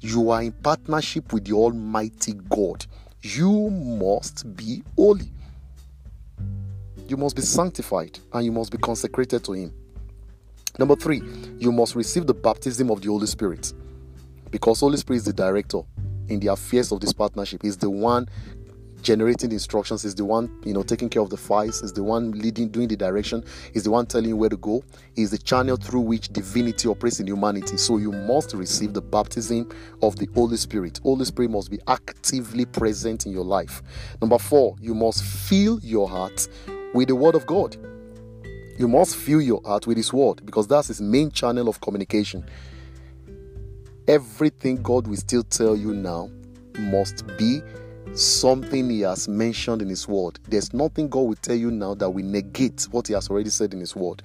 [0.00, 2.84] You are in partnership with the Almighty God.
[3.22, 5.32] You must be holy.
[7.08, 9.72] You must be sanctified and you must be consecrated to Him.
[10.78, 11.22] Number three,
[11.58, 13.72] you must receive the baptism of the Holy Spirit
[14.50, 15.80] because Holy Spirit is the director
[16.28, 17.62] in the affairs of this partnership.
[17.62, 18.28] He's the one
[19.02, 22.02] generating the instructions is the one you know taking care of the files is the
[22.02, 24.82] one leading doing the direction is the one telling you where to go
[25.16, 29.68] is the channel through which divinity operates in humanity so you must receive the baptism
[30.02, 33.82] of the holy spirit holy spirit must be actively present in your life
[34.20, 36.48] number four you must fill your heart
[36.96, 37.76] with the Word of God.
[38.78, 42.44] You must fill your heart with His Word because that's His main channel of communication.
[44.08, 46.30] Everything God will still tell you now
[46.78, 47.60] must be
[48.16, 50.38] something He has mentioned in His Word.
[50.48, 53.74] There's nothing God will tell you now that will negate what He has already said
[53.74, 54.22] in His Word.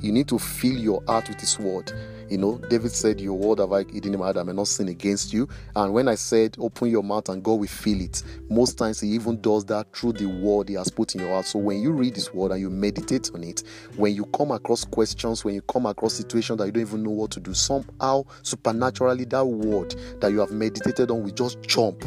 [0.00, 1.92] You need to fill your heart with His Word.
[2.32, 4.66] You know, David said, Your word have I hidden in my heart, I may not
[4.66, 5.46] sin against you.
[5.76, 9.08] And when I said, Open your mouth and God will fill it, most times He
[9.08, 11.44] even does that through the word He has put in your heart.
[11.44, 13.62] So when you read His word and you meditate on it,
[13.96, 17.10] when you come across questions, when you come across situations that you don't even know
[17.10, 22.02] what to do, somehow supernaturally that word that you have meditated on will just jump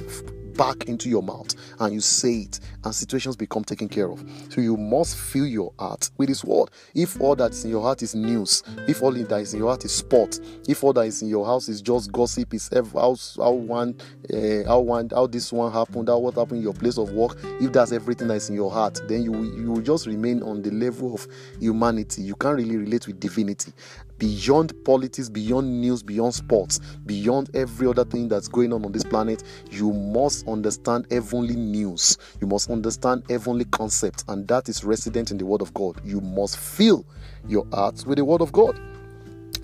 [0.55, 4.23] back into your mouth and you say it, and situations become taken care of.
[4.49, 6.69] So you must fill your heart with His word.
[6.93, 9.69] If all that is in your heart is news, if all that is in your
[9.69, 13.15] heart is sport, if all that is in your house is just gossip, is how
[13.37, 13.95] how one
[14.33, 17.37] uh, how one how this one happened, how what happened in your place of work,
[17.61, 20.71] if that's everything that's in your heart, then you you will just remain on the
[20.71, 21.27] level of
[21.59, 22.21] humanity.
[22.21, 23.73] You can't really relate with divinity
[24.17, 29.04] beyond politics, beyond news, beyond sports, beyond every other thing that's going on on this
[29.04, 32.17] planet, you must understand heavenly news.
[32.41, 35.99] You must understand heavenly concepts, and that is resident in the Word of God.
[36.04, 37.06] You must fill
[37.47, 38.80] your heart with the Word of God.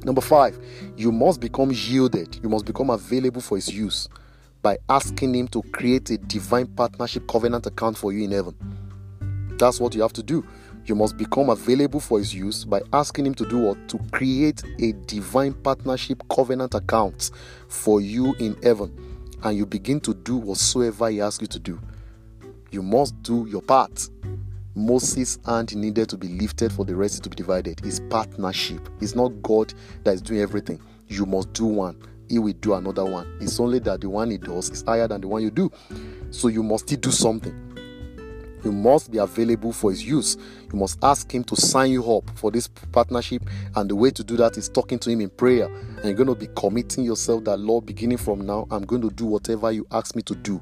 [0.03, 0.59] Number five,
[0.97, 2.39] you must become yielded.
[2.41, 4.09] You must become available for His use
[4.61, 8.55] by asking Him to create a divine partnership covenant account for you in heaven.
[9.57, 10.43] That's what you have to do.
[10.85, 13.87] You must become available for his use by asking him to do what?
[13.89, 17.31] To create a divine partnership covenant account
[17.67, 18.91] for you in heaven.
[19.43, 21.79] And you begin to do whatsoever he asks you to do.
[22.71, 24.09] You must do your part.
[24.73, 27.81] Moses' hand needed to be lifted for the rest to be divided.
[27.83, 28.87] It's partnership.
[29.01, 29.73] It's not God
[30.03, 30.79] that is doing everything.
[31.07, 31.97] You must do one.
[32.31, 33.37] he will do another one.
[33.41, 35.69] It's only that the one he does is higher than the one you do.
[36.31, 37.70] So you must still do something.
[38.63, 40.37] You must be available for his use.
[40.71, 43.43] You must ask him to sign you up for this partnership.
[43.75, 45.65] And the way to do that is talking to him in prayer.
[45.65, 49.09] And you're going to be committing yourself that, Lord, beginning from now, I'm going to
[49.09, 50.61] do whatever you ask me to do.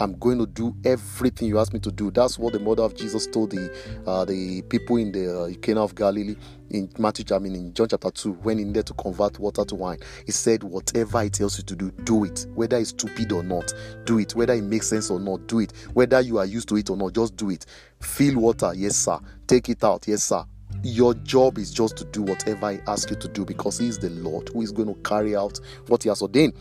[0.00, 2.10] I'm going to do everything you ask me to do.
[2.10, 3.72] That's what the mother of Jesus told the
[4.06, 6.36] uh, the people in the uh, Cana of Galilee
[6.70, 9.74] in Matthew, I mean in John chapter 2, when he needed to convert water to
[9.74, 9.98] wine.
[10.26, 12.46] He said, Whatever it tells you to do, do it.
[12.54, 13.72] Whether it's stupid or not,
[14.04, 14.34] do it.
[14.34, 15.72] Whether it makes sense or not, do it.
[15.94, 17.66] Whether you are used to it or not, just do it.
[18.00, 19.18] Fill water, yes, sir.
[19.46, 20.44] Take it out, yes, sir.
[20.82, 23.98] Your job is just to do whatever He asks you to do because He is
[23.98, 26.52] the Lord who is going to carry out what He has ordained.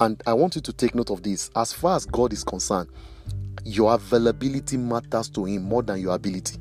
[0.00, 1.50] And I want you to take note of this.
[1.54, 2.88] As far as God is concerned,
[3.64, 6.58] your availability matters to Him more than your ability.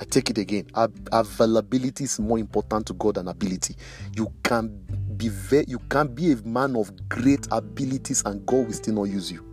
[0.00, 0.66] I take it again.
[1.12, 3.74] Availability is more important to God than ability.
[4.16, 4.68] You can
[5.16, 5.30] be
[5.66, 9.44] you can be a man of great abilities and God will still not use you.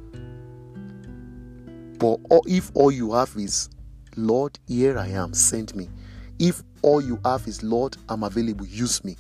[1.98, 3.70] But if all you have is,
[4.16, 5.90] Lord, here I am, send me.
[6.38, 9.16] If all you have is, Lord, I'm available, use me.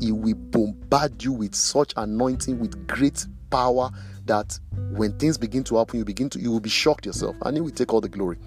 [0.00, 3.90] He will bombard you with such anointing, with great power
[4.26, 4.58] that
[4.90, 7.60] when things begin to happen, you begin to you will be shocked yourself, and He
[7.60, 8.38] will take all the glory.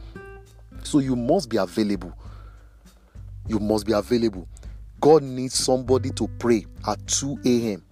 [0.83, 2.13] So you must be available.
[3.47, 4.47] You must be available.
[4.99, 7.83] God needs somebody to pray at 2 a.m.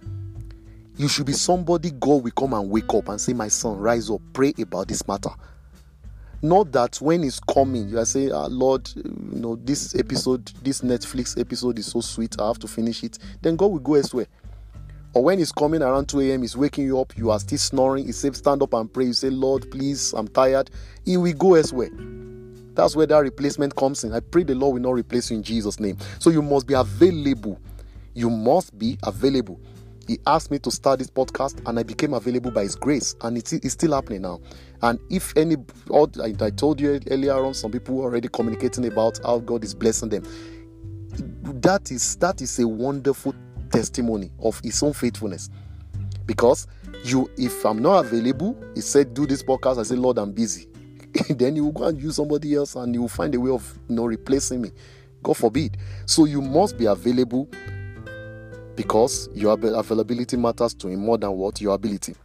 [0.96, 4.10] You should be somebody God will come and wake up and say, My son, rise
[4.10, 5.30] up, pray about this matter.
[6.44, 10.82] Not that when it's coming, you are saying, ah, Lord, you know, this episode, this
[10.82, 13.18] Netflix episode is so sweet, I have to finish it.
[13.40, 14.26] Then God will go elsewhere.
[15.14, 18.04] Or when it's coming around 2 a.m., he's waking you up, you are still snoring.
[18.04, 19.06] He says, Stand up and pray.
[19.06, 20.70] You say, Lord, please, I'm tired.
[21.06, 21.88] He will go elsewhere.
[22.74, 24.12] That's where that replacement comes in.
[24.12, 25.96] I pray the Lord will not replace you in Jesus' name.
[26.18, 27.58] So you must be available.
[28.12, 29.58] You must be available.
[30.06, 33.38] He asked me to start this podcast, and I became available by His grace, and
[33.38, 34.40] it's, it's still happening now.
[34.84, 35.56] And if any,
[36.22, 40.24] I told you earlier on, some people already communicating about how God is blessing them.
[41.62, 43.34] That is that is a wonderful
[43.72, 45.48] testimony of His own faithfulness,
[46.26, 46.66] because
[47.02, 50.68] you, if I'm not available, He said, "Do this podcast." I said, "Lord, I'm busy."
[51.30, 53.78] then you will go and use somebody else, and you will find a way of
[53.88, 54.70] you know replacing me.
[55.22, 55.78] God forbid.
[56.04, 57.48] So you must be available
[58.76, 62.16] because your availability matters to him more than what your ability.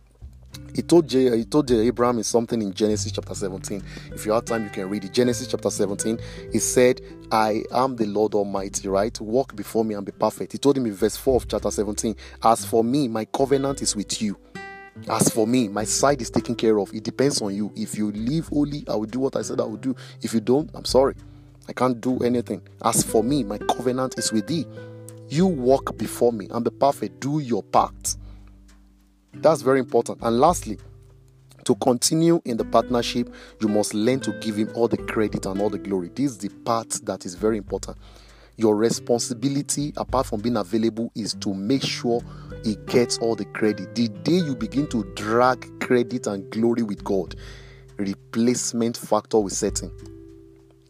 [0.75, 3.83] He told J, he told Abraham is something in Genesis chapter 17.
[4.13, 5.11] If you have time, you can read it.
[5.11, 6.19] Genesis chapter 17.
[6.51, 9.19] He said, I am the Lord Almighty, right?
[9.19, 10.53] Walk before me and be perfect.
[10.53, 13.95] He told him in verse 4 of chapter 17, As for me, my covenant is
[13.95, 14.37] with you.
[15.07, 16.93] As for me, my side is taken care of.
[16.93, 17.71] It depends on you.
[17.75, 19.95] If you live holy, I will do what I said I will do.
[20.21, 21.15] If you don't, I'm sorry.
[21.67, 22.61] I can't do anything.
[22.83, 24.65] As for me, my covenant is with thee.
[25.29, 27.19] You walk before me and be perfect.
[27.19, 28.15] Do your part.
[29.33, 30.19] That's very important.
[30.21, 30.77] And lastly,
[31.65, 35.61] to continue in the partnership, you must learn to give him all the credit and
[35.61, 36.09] all the glory.
[36.09, 37.97] This is the part that is very important.
[38.57, 42.21] Your responsibility, apart from being available, is to make sure
[42.63, 43.95] he gets all the credit.
[43.95, 47.35] The day you begin to drag credit and glory with God,
[47.97, 50.18] replacement factor will set in.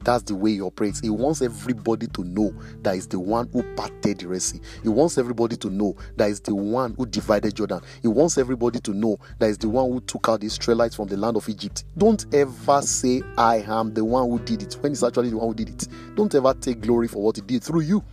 [0.04, 1.00] That's the way he operates.
[1.02, 4.62] He wants everybody to know that he's the one who parted the Red Sea.
[4.82, 7.82] He wants everybody to know that he's the one who divided Jordan.
[8.02, 11.08] He wants everybody to know that he's the one who took out the Israelites from
[11.08, 11.84] the land of Egypt.
[11.98, 15.50] Don't ever say, I am the one who did it, when it's actually the one
[15.50, 15.88] who did it.
[16.16, 18.04] Don't ever take glory for what he did through you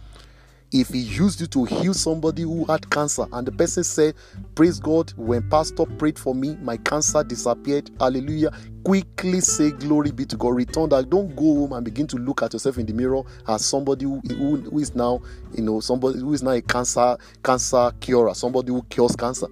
[0.81, 4.15] if he used you to heal somebody who had cancer and the person said
[4.55, 8.51] praise god when pastor prayed for me my cancer disappeared hallelujah
[8.85, 12.43] quickly say glory be to god return that don't go home and begin to look
[12.43, 15.21] at yourself in the mirror as somebody who, who, who is now
[15.55, 19.47] you know somebody who is now a cancer cancer curer somebody who cures cancer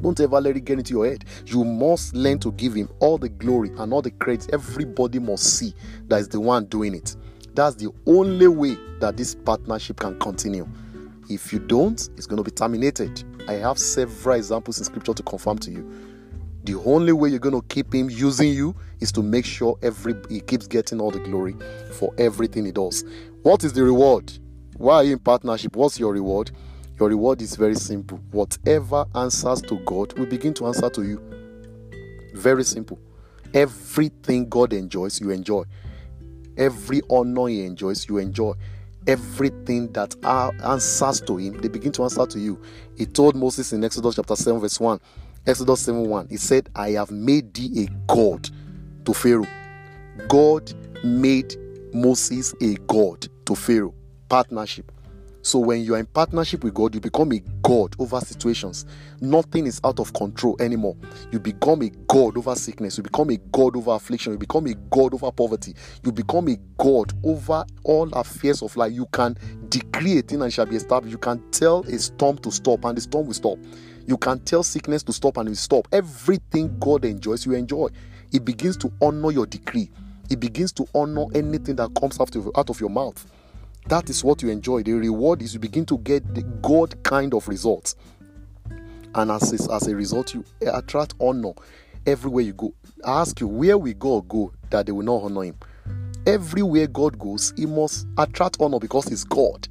[0.00, 1.24] don't ever let it get into your head.
[1.46, 4.52] You must learn to give him all the glory and all the credit.
[4.52, 5.74] Everybody must see
[6.08, 7.16] that is the one doing it.
[7.54, 10.68] That's the only way that this partnership can continue.
[11.30, 13.22] If you don't, it's going to be terminated.
[13.48, 15.90] I have several examples in scripture to confirm to you.
[16.64, 20.14] The only way you're going to keep him using you is to make sure every
[20.30, 21.54] he keeps getting all the glory
[21.92, 23.04] for everything he does.
[23.42, 24.32] What is the reward?
[24.76, 25.76] Why are you in partnership?
[25.76, 26.50] What's your reward?
[26.98, 28.18] Your reward is very simple.
[28.30, 31.20] Whatever answers to God will begin to answer to you.
[32.34, 32.98] Very simple.
[33.52, 35.64] Everything God enjoys, you enjoy.
[36.56, 38.54] Every honor he enjoys, you enjoy.
[39.06, 42.60] Everything that answers to him, they begin to answer to you.
[42.96, 45.00] He told Moses in Exodus chapter 7, verse 1.
[45.46, 46.28] Exodus 7 1.
[46.28, 48.48] He said, I have made thee a God
[49.04, 49.46] to Pharaoh.
[50.28, 50.72] God
[51.04, 51.56] made
[51.92, 53.94] Moses a God to Pharaoh.
[54.28, 54.90] Partnership.
[55.44, 58.86] So when you are in partnership with God, you become a God over situations.
[59.20, 60.96] Nothing is out of control anymore.
[61.32, 62.96] You become a God over sickness.
[62.96, 64.32] You become a God over affliction.
[64.32, 65.74] You become a God over poverty.
[66.02, 68.94] You become a God over all affairs of life.
[68.94, 69.36] You can
[69.68, 71.12] decree a thing and shall be established.
[71.12, 73.58] You can tell a storm to stop and the storm will stop.
[74.06, 75.86] You can tell sickness to stop and it will stop.
[75.92, 77.88] Everything God enjoys, you enjoy.
[78.32, 79.90] It begins to honor your decree.
[80.30, 83.26] It begins to honor anything that comes out of, out of your mouth.
[83.86, 84.82] That is what you enjoy.
[84.82, 87.96] The reward is you begin to get the God kind of results.
[89.14, 91.52] And as as a result, you attract honor
[92.06, 92.74] everywhere you go.
[93.04, 95.56] I ask you, where will God go that they will not honor him?
[96.26, 99.68] Everywhere God goes, he must attract honor because he's God.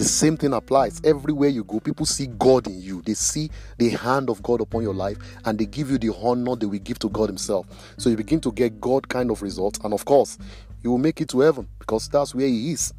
[0.00, 0.98] The same thing applies.
[1.04, 3.02] Everywhere you go, people see God in you.
[3.02, 6.56] They see the hand of God upon your life and they give you the honor
[6.56, 7.66] they will give to God Himself.
[7.98, 9.78] So you begin to get God kind of results.
[9.84, 10.38] And of course,
[10.82, 12.94] you will make it to heaven because that's where He is.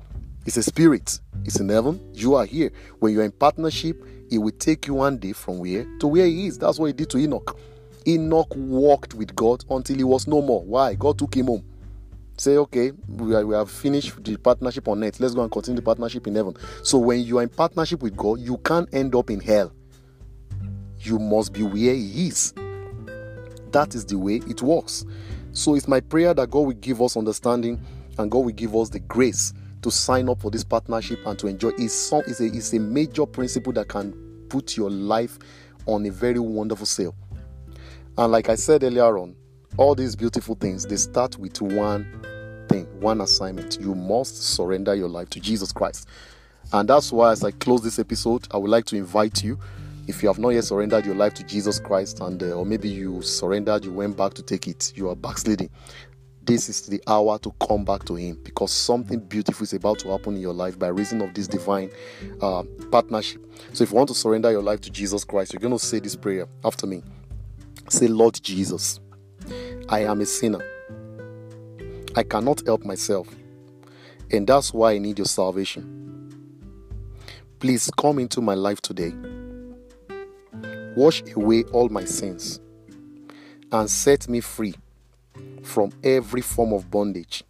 [0.45, 1.19] It's a spirit.
[1.43, 1.99] It's in heaven.
[2.13, 2.71] You are here.
[2.99, 3.99] When you're in partnership,
[4.29, 6.59] He will take you one day from where to where He is.
[6.59, 7.59] That's what He did to Enoch.
[8.07, 10.61] Enoch walked with God until he was no more.
[10.61, 10.93] Why?
[10.93, 11.63] God took him home.
[12.37, 15.19] Say, okay, we, are, we have finished the partnership on earth.
[15.19, 16.55] Let's go and continue the partnership in heaven.
[16.83, 19.71] So when you are in partnership with God, you can't end up in hell.
[20.99, 22.53] You must be where He is.
[23.71, 25.05] That is the way it works.
[25.53, 27.79] So it's my prayer that God will give us understanding
[28.17, 31.47] and God will give us the grace to sign up for this partnership and to
[31.47, 31.69] enjoy.
[31.77, 34.13] It's, it's, a, it's a major principle that can
[34.49, 35.39] put your life
[35.85, 37.15] on a very wonderful sail.
[38.17, 39.35] And like I said earlier on,
[39.77, 42.05] all these beautiful things they start with one
[42.69, 43.79] thing, one assignment.
[43.79, 46.07] You must surrender your life to Jesus Christ.
[46.73, 49.59] And that's why, as I close this episode, I would like to invite you
[50.07, 52.89] if you have not yet surrendered your life to Jesus Christ, and uh, or maybe
[52.89, 55.69] you surrendered, you went back to take it, you are backsliding
[56.43, 60.09] this is the hour to come back to him because something beautiful is about to
[60.09, 61.89] happen in your life by reason of this divine
[62.41, 63.41] uh, partnership
[63.73, 65.99] so if you want to surrender your life to jesus christ you're going to say
[65.99, 67.03] this prayer after me
[67.89, 69.00] say lord jesus
[69.89, 70.63] i am a sinner
[72.15, 73.27] i cannot help myself
[74.31, 75.97] and that's why i need your salvation
[77.59, 79.13] please come into my life today
[80.95, 82.59] wash away all my sins
[83.71, 84.75] and set me free
[85.63, 87.43] from every form of bondage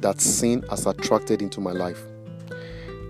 [0.00, 2.02] that sin has attracted into my life.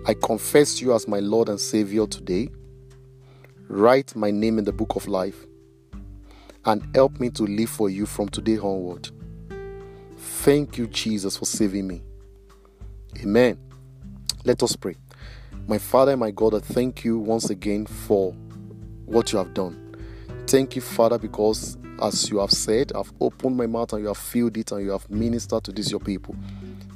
[0.05, 2.49] I confess you as my Lord and Savior today.
[3.67, 5.45] Write my name in the book of life
[6.65, 9.09] and help me to live for you from today onward.
[10.17, 12.03] Thank you, Jesus, for saving me.
[13.21, 13.59] Amen.
[14.43, 14.95] Let us pray.
[15.67, 18.31] My Father my God, I thank you once again for
[19.05, 19.95] what you have done.
[20.47, 24.17] Thank you, Father, because as you have said, I've opened my mouth and you have
[24.17, 26.35] filled it and you have ministered to this your people.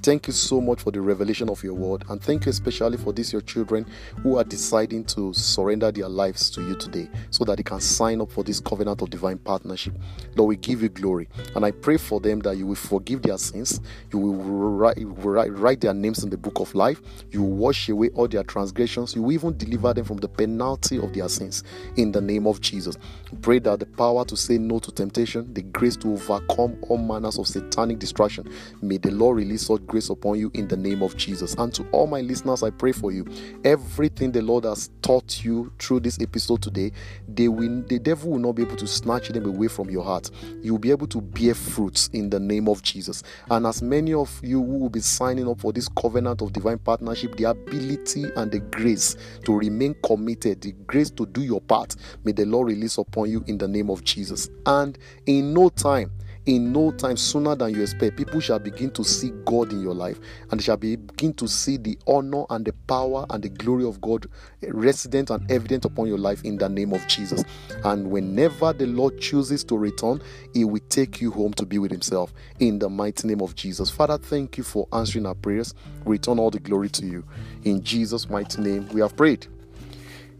[0.05, 3.11] Thank you so much for the revelation of your word, and thank you especially for
[3.11, 3.87] these your children
[4.21, 8.21] who are deciding to surrender their lives to you today so that they can sign
[8.21, 9.95] up for this covenant of divine partnership.
[10.35, 13.39] Lord, we give you glory, and I pray for them that you will forgive their
[13.39, 13.81] sins,
[14.13, 17.01] you will write, write, write their names in the book of life,
[17.31, 20.99] you will wash away all their transgressions, you will even deliver them from the penalty
[20.99, 21.63] of their sins
[21.95, 22.95] in the name of Jesus.
[23.41, 27.39] Pray that the power to say no to temptation, the grace to overcome all manners
[27.39, 28.47] of satanic distraction,
[28.83, 31.53] may the Lord release such grace upon you in the name of Jesus.
[31.53, 33.25] And to all my listeners, I pray for you.
[33.63, 36.91] Everything the Lord has taught you through this episode today,
[37.29, 40.29] they will, the devil will not be able to snatch them away from your heart.
[40.61, 43.23] You'll be able to bear fruits in the name of Jesus.
[43.49, 46.79] And as many of you who will be signing up for this covenant of divine
[46.79, 49.15] partnership, the ability and the grace
[49.45, 53.45] to remain committed, the grace to do your part, may the Lord release upon you
[53.47, 54.49] in the name of Jesus.
[54.65, 56.11] And in no time,
[56.45, 59.93] in no time sooner than you expect people shall begin to see god in your
[59.93, 60.19] life
[60.51, 64.27] and shall begin to see the honor and the power and the glory of god
[64.69, 67.43] resident and evident upon your life in the name of jesus.
[67.83, 70.21] And whenever the lord chooses to return
[70.53, 73.89] he will take you home to be with himself in the mighty name of jesus.
[73.89, 75.73] Father thank you for answering our prayers.
[76.05, 77.23] Return all the glory to you.
[77.63, 79.47] In jesus mighty name we have prayed.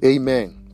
[0.03, 0.64] Amen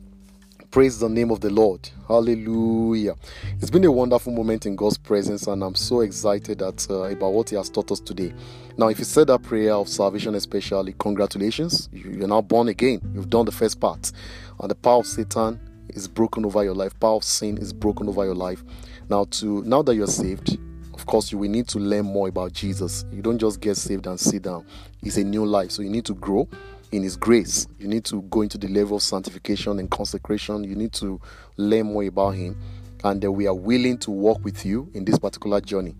[0.72, 1.86] Praise the name of the Lord.
[2.08, 3.14] Hallelujah.
[3.60, 7.34] It's been a wonderful moment in God's presence, and I'm so excited that, uh, about
[7.34, 8.32] what He has taught us today.
[8.78, 11.90] Now, if you said that prayer of salvation, especially, congratulations.
[11.92, 13.02] You're now born again.
[13.14, 14.12] You've done the first part.
[14.60, 15.60] And the power of Satan
[15.90, 18.64] is broken over your life, power of sin is broken over your life.
[19.10, 20.56] Now, to now that you're saved,
[20.94, 23.04] of course, you will need to learn more about Jesus.
[23.12, 24.64] You don't just get saved and sit down.
[25.02, 26.48] It's a new life, so you need to grow
[26.92, 27.66] in His grace.
[27.78, 30.62] You need to go into the level of sanctification and consecration.
[30.64, 31.20] You need to
[31.56, 32.60] learn more about Him.
[33.04, 35.96] And we are willing to walk with you in this particular journey.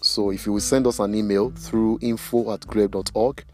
[0.00, 3.44] So if you will send us an email through info at grave.org,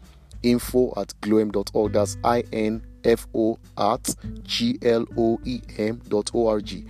[0.43, 1.93] info at gloem.org.
[1.93, 6.85] That's I N F O at G L O E M dot O R G.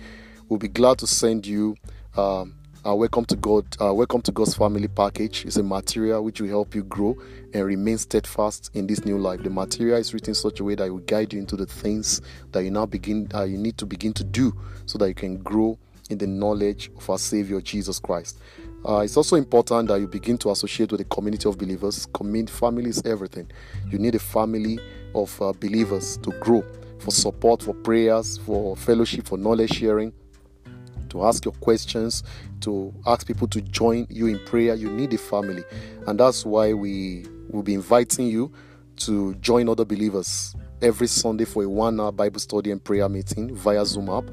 [0.48, 1.76] We'll be glad to send you.
[2.16, 2.54] Um,
[2.84, 6.48] our welcome to God, uh, welcome to God's family package is a material which will
[6.48, 7.16] help you grow
[7.54, 9.42] and remain steadfast in this new life.
[9.42, 12.20] The material is written such a way that it will guide you into the things
[12.52, 14.54] that you now begin, uh, you need to begin to do,
[14.84, 15.78] so that you can grow
[16.10, 18.38] in the knowledge of our Savior Jesus Christ.
[18.86, 22.06] Uh, it's also important that you begin to associate with a community of believers.
[22.12, 23.50] Community family is everything.
[23.90, 24.78] You need a family
[25.14, 26.62] of uh, believers to grow
[26.98, 30.12] for support, for prayers, for fellowship, for knowledge sharing
[31.14, 32.24] to ask your questions,
[32.64, 34.74] to ask people to join you in prayer.
[34.74, 35.64] You need a family.
[36.06, 38.52] And that's why we will be inviting you
[38.96, 43.54] to join other believers every Sunday for a one hour Bible study and prayer meeting
[43.54, 44.24] via Zoom app.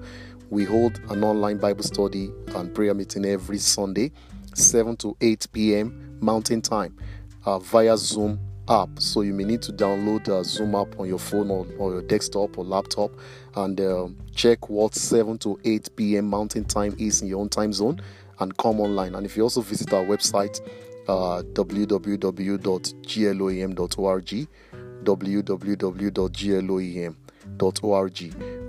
[0.49, 4.11] We hold an online Bible study and prayer meeting every Sunday,
[4.53, 6.17] 7 to 8 p.m.
[6.19, 6.97] Mountain Time
[7.45, 8.89] uh, via Zoom app.
[8.99, 12.01] So you may need to download the Zoom app on your phone or, or your
[12.01, 13.11] desktop or laptop
[13.55, 16.27] and uh, check what 7 to 8 p.m.
[16.27, 18.01] Mountain Time is in your own time zone
[18.41, 19.15] and come online.
[19.15, 20.59] And if you also visit our website,
[21.07, 24.47] uh, www.gloem.org,
[25.03, 27.11] www.gloem.org.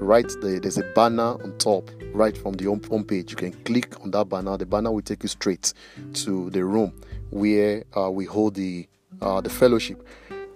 [0.03, 3.31] Right there, there's a banner on top, right from the home page.
[3.31, 4.57] You can click on that banner.
[4.57, 5.73] The banner will take you straight
[6.15, 6.93] to the room
[7.31, 8.89] where uh, we hold the
[9.21, 10.05] uh, the fellowship.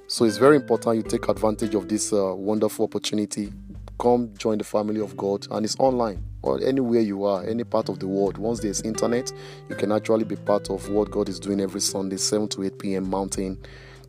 [0.09, 3.53] So it's very important you take advantage of this uh, wonderful opportunity.
[3.99, 7.89] Come join the family of God, and it's online or anywhere you are, any part
[7.89, 8.39] of the world.
[8.39, 9.33] Once there's internet,
[9.69, 12.79] you can actually be part of what God is doing every Sunday, 7 to 8
[12.79, 13.11] p.m.
[13.11, 13.59] Mountain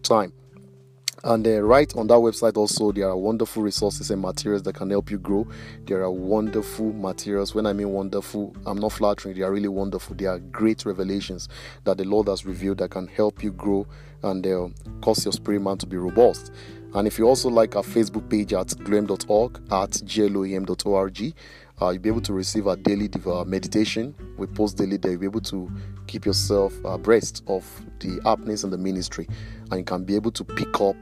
[0.03, 0.31] Time.
[1.23, 4.91] And uh, right on that website, also, there are wonderful resources and materials that can
[4.91, 5.47] help you grow.
[5.85, 7.55] There are wonderful materials.
[7.55, 10.15] When I mean wonderful, I'm not flattering, they are really wonderful.
[10.15, 11.49] They are great revelations
[11.85, 13.87] that the Lord has revealed that can help you grow
[14.21, 14.69] and uh,
[15.01, 16.51] cause your spirit man to be robust.
[16.97, 21.33] And if you also like our Facebook page at gloem.org, at gloem.org,
[21.79, 24.15] uh, you'll be able to receive our daily uh, meditation.
[24.35, 25.11] We post daily there.
[25.11, 25.71] You'll be able to
[26.07, 27.63] keep yourself abreast of
[27.99, 29.27] the happenings in the ministry,
[29.71, 30.95] and you can be able to pick up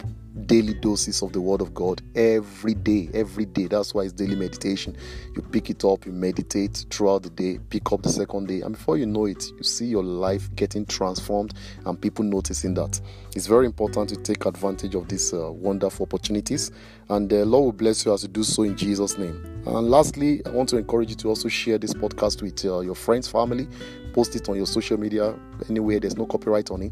[0.45, 3.09] daily doses of the Word of God every day.
[3.13, 3.67] Every day.
[3.67, 4.95] That's why it's daily meditation.
[5.35, 8.73] You pick it up, you meditate throughout the day, pick up the second day, and
[8.75, 11.53] before you know it, you see your life getting transformed
[11.85, 12.99] and people noticing that.
[13.35, 16.71] It's very important to take advantage of these uh, wonderful opportunities,
[17.09, 19.41] and the Lord will bless you as you do so in Jesus' name.
[19.65, 22.95] And lastly, I want to encourage you to also share this podcast with uh, your
[22.95, 23.67] friends, family,
[24.13, 25.33] post it on your social media,
[25.69, 26.91] anywhere there's no copyright on it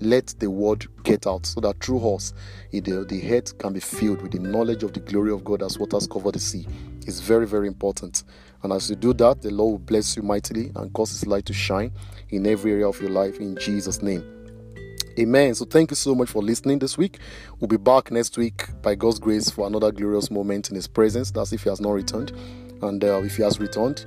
[0.00, 2.32] let the word get out so that through us
[2.70, 5.78] the, the head can be filled with the knowledge of the glory of God as
[5.78, 6.66] waters cover the sea.
[7.06, 8.24] It's very, very important.
[8.62, 11.46] And as you do that, the Lord will bless you mightily and cause His light
[11.46, 11.92] to shine
[12.30, 14.24] in every area of your life in Jesus' name.
[15.18, 15.54] Amen.
[15.54, 17.18] So thank you so much for listening this week.
[17.58, 21.30] We'll be back next week by God's grace for another glorious moment in His presence.
[21.30, 22.32] That's if He has not returned.
[22.82, 24.04] And uh, if He has returned,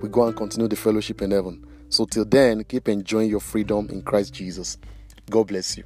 [0.00, 1.64] we go and continue the fellowship in heaven.
[1.88, 4.78] So till then, keep enjoying your freedom in Christ Jesus.
[5.30, 5.84] God bless you.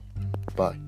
[0.57, 0.84] Bye.